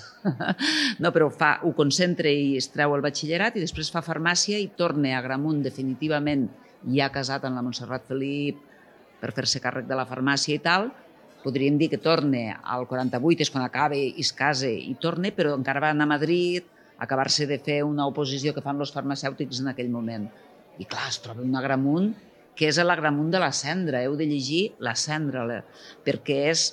[1.02, 4.70] no, però fa, ho concentra i es treu el batxillerat i després fa farmàcia i
[4.78, 6.46] torna a Gramunt definitivament
[6.94, 8.60] ja casat amb la Montserrat Felip
[9.20, 10.88] per fer-se càrrec de la farmàcia i tal,
[11.42, 15.56] podríem dir que torna al 48, és quan acaba i es casa i torna, però
[15.58, 16.64] encara va anar a Madrid,
[17.00, 20.28] acabar-se de fer una oposició que fan els farmacèutics en aquell moment.
[20.80, 22.12] I clar, es troba una Gramunt
[22.56, 25.62] que és la Gramunt de la cendra, heu de llegir la cendra,
[26.04, 26.70] perquè és...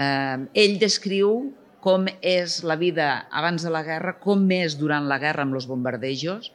[0.00, 1.50] Eh, ell descriu
[1.84, 5.66] com és la vida abans de la guerra, com és durant la guerra amb els
[5.68, 6.50] bombardejos,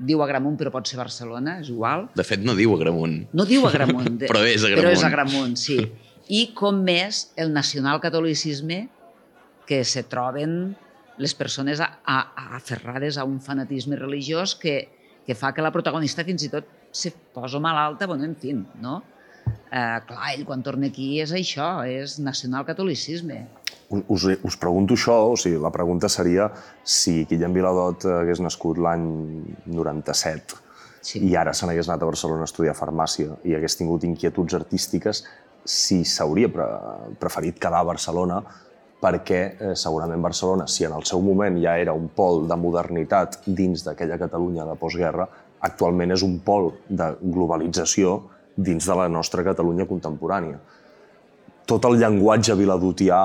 [0.00, 2.06] diu Agramunt, però pot ser Barcelona, és igual.
[2.16, 3.26] De fet, no diu Agramunt.
[3.36, 5.10] No diu Agramunt, de- Però és Però és Agramunt.
[5.10, 5.76] Agramunt, sí.
[6.40, 8.86] I com és el nacionalcatolicisme
[9.68, 10.74] que se troben
[11.20, 14.88] les persones a, a, a aferrades a un fanatisme religiós que,
[15.26, 19.02] que fa que la protagonista fins i tot se posa malalta, bueno, en fi, no?
[19.70, 23.44] Eh, clar, ell quan torna aquí és això, és nacionalcatolicisme.
[23.90, 26.50] Us, us pregunto això, o sigui, la pregunta seria
[26.84, 29.06] si Guillem Viladot hagués nascut l'any
[29.66, 30.66] 97
[31.00, 31.20] Sí.
[31.24, 35.22] i ara se n'hagués anat a Barcelona a estudiar farmàcia i hagués tingut inquietuds artístiques,
[35.64, 36.66] si s'hauria pre
[37.20, 38.40] preferit quedar a Barcelona
[39.00, 43.40] perquè eh, segurament Barcelona, si en el seu moment ja era un pol de modernitat
[43.46, 45.24] dins d'aquella Catalunya de postguerra,
[45.64, 48.18] actualment és un pol de globalització
[48.66, 50.58] dins de la nostra Catalunya contemporània.
[51.70, 53.20] Tot el llenguatge viladotià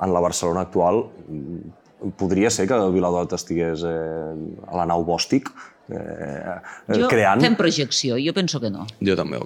[0.00, 4.32] en la Barcelona actual mm, podria ser que Viladot estigués eh,
[4.66, 5.50] a la nau Bòstic
[5.92, 6.56] eh,
[6.96, 7.42] Jo creant...
[7.44, 8.86] fem projecció, jo penso que no.
[9.04, 9.42] Jo també.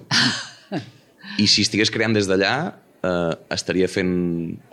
[1.41, 2.55] I si estigués creant des d'allà,
[3.03, 4.13] eh, estaria fent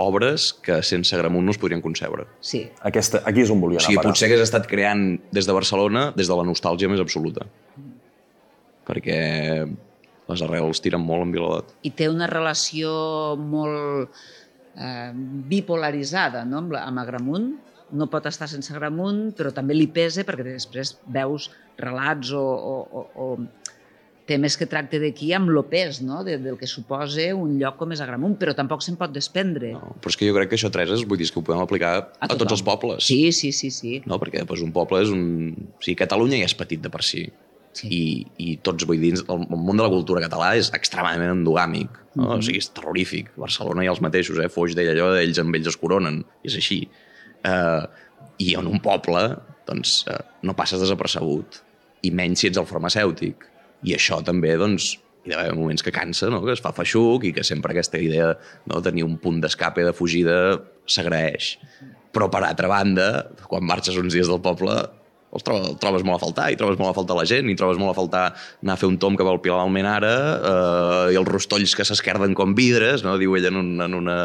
[0.02, 2.28] obres que sense Gramunt no es podrien concebre.
[2.44, 2.64] Sí.
[2.86, 4.14] Aquesta, aquí és on volia O sigui, anar a parar.
[4.14, 7.48] potser hagués estat creant des de Barcelona des de la nostàlgia més absoluta.
[8.86, 9.18] Perquè
[10.32, 11.74] les arrels tiren molt en Viladot.
[11.86, 12.92] I té una relació
[13.38, 14.12] molt
[14.76, 15.10] eh,
[15.52, 16.64] bipolaritzada no?
[16.64, 17.52] amb, amb Agramunt.
[17.92, 23.02] No pot estar sense Agramunt, però també li pesa perquè després veus relats o, o,
[23.02, 23.72] o, o
[24.28, 26.22] temes que tracta d'aquí amb lo pes no?
[26.24, 29.74] de, del que suposa un lloc com és Agramunt, però tampoc se'n pot desprendre.
[29.74, 29.96] No?
[30.00, 32.28] Però és que jo crec que això, Teresa, vull dir que ho podem aplicar a,
[32.28, 33.08] a tots els pobles.
[33.08, 34.00] Sí, sí, sí, sí.
[34.06, 34.20] No?
[34.22, 35.24] Perquè doncs, un poble és un...
[35.76, 37.26] O sigui, Catalunya ja és petit de per si.
[37.72, 37.88] Sí.
[37.88, 38.00] I,
[38.44, 42.00] i tots, vull dir, el, el món de la cultura català és extremadament endogàmic.
[42.14, 42.26] No?
[42.26, 42.34] Mhm.
[42.36, 43.32] O sigui, és terrorífic.
[43.40, 44.50] Barcelona i els mateixos, eh?
[44.52, 46.22] Foix deia allò, ells amb ells es coronen.
[46.44, 46.82] I és així.
[47.48, 47.86] Uh,
[48.42, 49.22] I en un poble,
[49.68, 51.62] doncs, uh, no passes desapercebut.
[52.02, 53.48] I menys si ets el farmacèutic.
[53.88, 54.92] I això també, doncs,
[55.26, 56.42] hi ha moments que cansa, no?
[56.44, 58.32] que es fa feixuc i que sempre aquesta idea
[58.66, 58.78] no?
[58.78, 60.36] de tenir un punt d'escape, de fugida,
[60.90, 61.54] s'agraeix.
[62.12, 63.06] Però, per altra banda,
[63.48, 64.74] quan marxes uns dies del poble,
[65.32, 67.56] els trobes, el trobes molt a faltar, i trobes molt a faltar la gent, i
[67.58, 68.24] trobes molt a faltar
[68.62, 72.36] anar a fer un tom cap al Pilar d'Almenara, eh, i els rostolls que s'esquerden
[72.38, 73.16] com vidres, no?
[73.20, 74.18] diu ell en, un, en, una,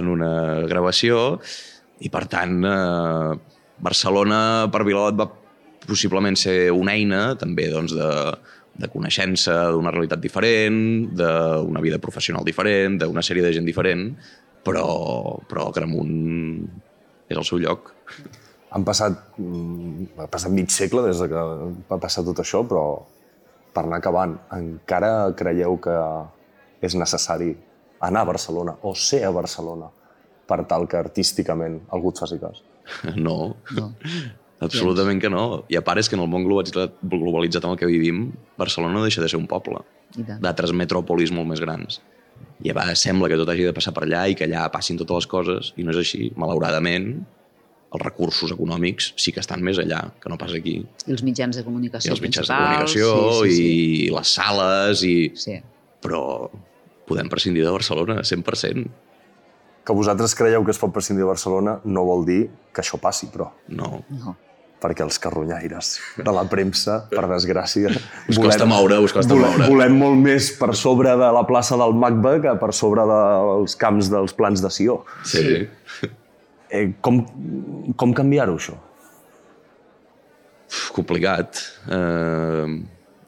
[0.00, 0.32] en una
[0.70, 1.38] gravació,
[2.02, 4.40] i per tant, eh, Barcelona
[4.72, 5.30] per Vilalot va
[5.86, 8.10] possiblement ser una eina també doncs, de,
[8.80, 10.82] de coneixença d'una realitat diferent,
[11.16, 14.10] d'una vida professional diferent, d'una sèrie de gent diferent,
[14.66, 14.86] però,
[15.48, 16.14] però Gramunt
[17.30, 17.94] és el seu lloc.
[18.70, 21.40] Han passat, mm, ha passat mig segle des de que
[21.90, 23.02] va passar tot això, però
[23.74, 25.94] per anar acabant, encara creieu que
[26.82, 27.56] és necessari
[28.00, 29.90] anar a Barcelona o ser a Barcelona
[30.46, 32.62] per tal que artísticament algú et faci cas?
[33.16, 33.92] No, No.
[34.60, 35.64] absolutament que no.
[35.68, 38.94] I a part és que en el món globalitzat, globalitzat en el que vivim, Barcelona
[38.94, 39.82] no deixa de ser un poble
[40.42, 42.00] d'altres metròpolis molt més grans.
[42.64, 44.98] I a vegades sembla que tot hagi de passar per allà i que allà passin
[44.98, 46.32] totes les coses, i no és així.
[46.36, 47.20] Malauradament,
[47.90, 50.76] els recursos econòmics sí que estan més allà, que no pas aquí.
[51.06, 53.70] I els mitjans de I comunicació els mitjans de comunicació, sí, sí,
[54.06, 55.14] i les sales, i...
[55.34, 55.56] sí.
[55.56, 55.60] sí.
[56.00, 56.22] però
[57.10, 58.84] podem prescindir de Barcelona, 100%.
[59.84, 63.26] Que vosaltres creieu que es pot prescindir de Barcelona no vol dir que això passi,
[63.32, 64.04] però No.
[64.20, 64.36] No.
[64.80, 67.90] perquè els carronyaires de la premsa, per desgràcia...
[68.32, 69.66] Us costa moure, us costa volem, moure.
[69.68, 74.08] Volem molt més per sobre de la plaça del MACBA que per sobre dels camps
[74.08, 75.02] dels plans de Sió.
[75.28, 75.66] Sí.
[76.70, 77.20] Eh, com,
[77.98, 78.76] com canviar-ho, això?
[80.70, 81.60] Uf, complicat.
[81.90, 82.78] Eh,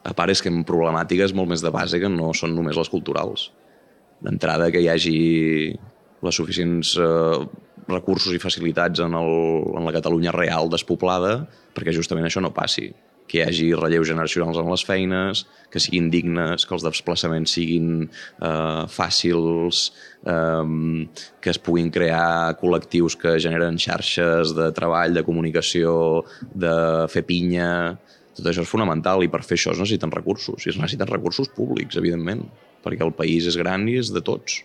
[0.03, 2.91] a part és que en problemàtiques molt més de base que no són només les
[2.91, 3.49] culturals.
[4.23, 5.17] D'entrada que hi hagi
[6.23, 7.39] les suficients eh,
[7.89, 9.33] recursos i facilitats en, el,
[9.75, 11.41] en la Catalunya real despoblada
[11.75, 12.93] perquè justament això no passi
[13.27, 15.43] que hi hagi relleus generacionals en les feines,
[15.73, 19.83] que siguin dignes, que els desplaçaments siguin eh, fàcils,
[20.29, 21.05] eh,
[21.41, 25.95] que es puguin crear col·lectius que generen xarxes de treball, de comunicació,
[26.53, 26.75] de
[27.13, 27.69] fer pinya...
[28.33, 30.63] Tot això és fonamental i per fer això es necessiten recursos.
[30.65, 32.39] I es necessiten recursos públics, evidentment,
[32.81, 34.55] perquè el país és gran i és de tots.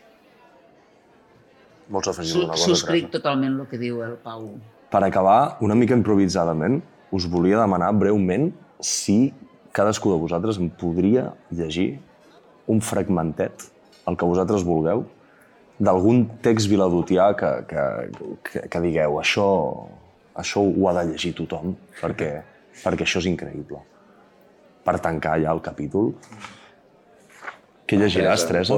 [1.92, 4.46] Vols afegir alguna cosa, Subscric totalment el que diu el Pau.
[4.88, 6.80] Per acabar, una mica improvisadament,
[7.14, 8.50] us volia demanar breument
[8.80, 9.32] si
[9.72, 11.98] cadascú de vosaltres em podria llegir
[12.68, 13.68] un fragmentet,
[14.08, 15.04] el que vosaltres vulgueu,
[15.78, 17.84] d'algun text viladotià que, que,
[18.44, 19.48] que, que digueu això,
[20.36, 22.32] això ho ha de llegir tothom perquè,
[22.82, 23.80] perquè això és increïble.
[24.84, 26.14] Per tancar ja el capítol.
[27.88, 28.76] Què llegiràs, Teresa?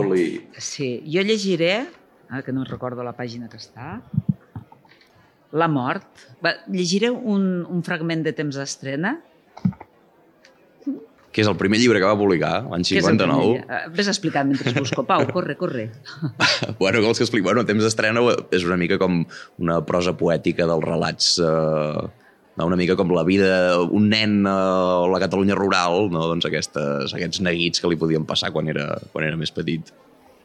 [0.62, 1.86] Sí, jo llegiré,
[2.28, 3.98] ara que no recordo la pàgina que està,
[5.52, 6.06] La mort.
[6.44, 9.16] Va, llegiré un, un fragment de temps d'estrena.
[11.30, 13.50] Que és el primer llibre que va publicar, l'any que és el 59.
[13.60, 13.80] primer.
[13.80, 15.04] Eh, Ves explicant mentre busco.
[15.06, 15.88] Pau, corre, corre.
[16.82, 17.46] bueno, vols que expliqui?
[17.46, 19.22] Bueno, Temps d'estrena és una mica com
[19.62, 22.08] una prosa poètica dels relats eh,
[22.64, 26.26] una mica com la vida, un nen a la Catalunya rural, no?
[26.32, 29.92] doncs aquestes, aquests neguits que li podien passar quan era, quan era més petit.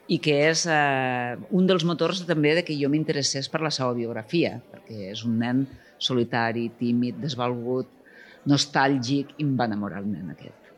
[0.08, 3.95] I que és eh, un dels motors també de que jo m'interessés per la seva
[3.97, 5.64] biografia, perquè és un nen
[5.97, 7.89] solitari, tímid, desvalgut,
[8.45, 10.72] nostàlgic, i em va enamorar el nen aquest.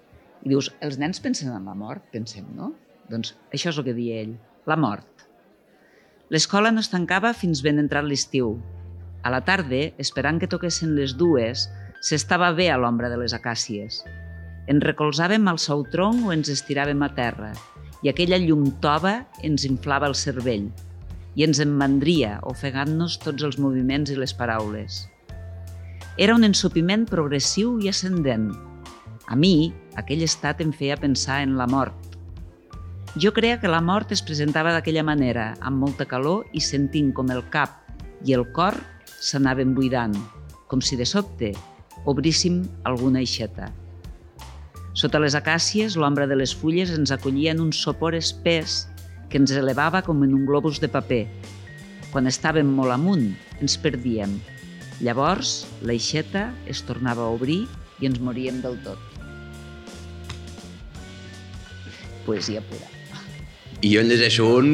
[0.45, 2.05] I dius, els nens pensen en la mort?
[2.13, 2.71] Pensem, no?
[3.11, 4.35] Doncs això és el que deia ell,
[4.67, 5.27] la mort.
[6.31, 8.55] L'escola no es tancava fins ben entrat l'estiu.
[9.23, 11.67] A la tarda, esperant que toquessin les dues,
[12.03, 14.03] s'estava bé a l'ombra de les acàcies.
[14.67, 17.53] Ens recolzàvem al seu tronc o ens estiràvem a terra,
[18.03, 20.67] i aquella llum tova ens inflava el cervell
[21.37, 25.03] i ens emmandria, ofegant-nos tots els moviments i les paraules.
[26.17, 28.49] Era un ensopiment progressiu i ascendent.
[29.29, 29.71] A mi,
[30.01, 32.17] aquell estat em feia pensar en la mort.
[33.21, 37.29] Jo creia que la mort es presentava d'aquella manera, amb molta calor i sentint com
[37.33, 37.83] el cap
[38.25, 38.77] i el cor
[39.21, 40.15] s'anaven buidant,
[40.67, 41.53] com si de sobte
[42.05, 43.71] obríssim alguna aixeta.
[44.97, 48.87] Sota les acàcies, l'ombra de les fulles ens acollia en un sopor espès
[49.29, 51.25] que ens elevava com en un globus de paper.
[52.09, 53.27] Quan estàvem molt amunt,
[53.61, 54.37] ens perdíem.
[55.05, 57.65] Llavors, l'aixeta es tornava a obrir
[58.01, 58.97] i ens moríem del tot.
[62.25, 62.89] Poesia pura.
[63.85, 64.71] I jo en llegeixo un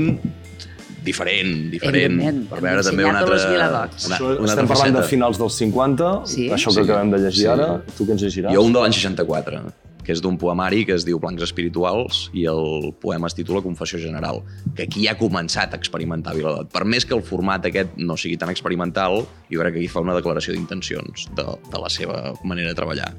[1.03, 5.57] diferent, diferent, per veure també una altra, una, una estem altra parlant de finals dels
[5.59, 6.47] 50, Sí.
[6.47, 6.87] això que Sí.
[6.87, 7.47] acabem de llegir Sí.
[7.51, 7.83] ara.
[7.97, 8.53] Tu què ens llegiràs?
[8.55, 9.59] Jo un de l'any 64,
[10.03, 13.99] que és d'un poemari que es diu Blancs Espirituals i el poema es titula Confessió
[14.01, 14.41] General,
[14.75, 16.69] que aquí ha començat a experimentar Viladot.
[16.73, 20.03] Per més que el format aquest no sigui tan experimental, jo crec que aquí fa
[20.03, 23.13] una declaració d'intencions de, de la seva manera de treballar.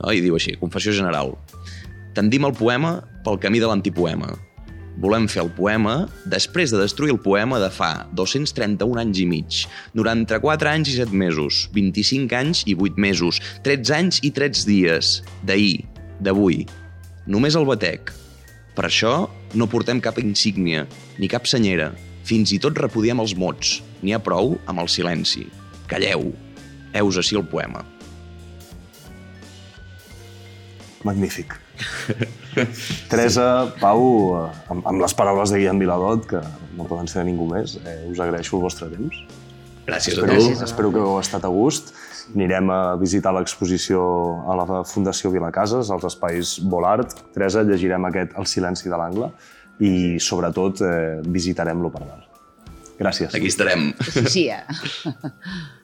[0.00, 0.12] No?
[0.14, 1.34] I diu així, Confessió General.
[2.14, 4.30] Tendim el poema pel camí de l'antipoema.
[4.98, 9.60] Volem fer el poema després de destruir el poema de fa 231 anys i mig,
[9.94, 15.12] 94 anys i 7 mesos, 25 anys i 8 mesos, 13 anys i 13 dies,
[15.46, 15.86] d'ahir,
[16.20, 16.64] d'avui.
[17.28, 18.12] Només el batec.
[18.76, 19.12] Per això
[19.58, 20.86] no portem cap insígnia,
[21.18, 21.92] ni cap senyera.
[22.28, 23.78] Fins i tot repudiem els mots.
[24.02, 25.46] N'hi ha prou amb el silenci.
[25.90, 26.30] Calleu.
[26.94, 27.82] Heus així el poema.
[31.06, 31.54] Magnífic.
[33.10, 33.48] Teresa,
[33.78, 34.02] Pau,
[34.70, 36.40] amb, amb les paraules de Guillem Viladot, que
[36.76, 39.20] no poden ser de ningú més, eh, us agraeixo el vostre temps.
[39.88, 40.48] Gràcies a Espero, tu.
[40.60, 41.94] A espero que heu estat a gust.
[42.34, 44.00] Anirem a visitar l'exposició
[44.48, 47.14] a la Fundació Vilacases, als espais Volart.
[47.34, 49.30] Teresa, llegirem aquest El silenci de l'angle
[49.78, 52.24] i, sobretot, eh, visitarem l'Operdal.
[52.98, 53.34] Gràcies.
[53.34, 53.92] Aquí estarem.
[54.02, 54.46] Sí, sí.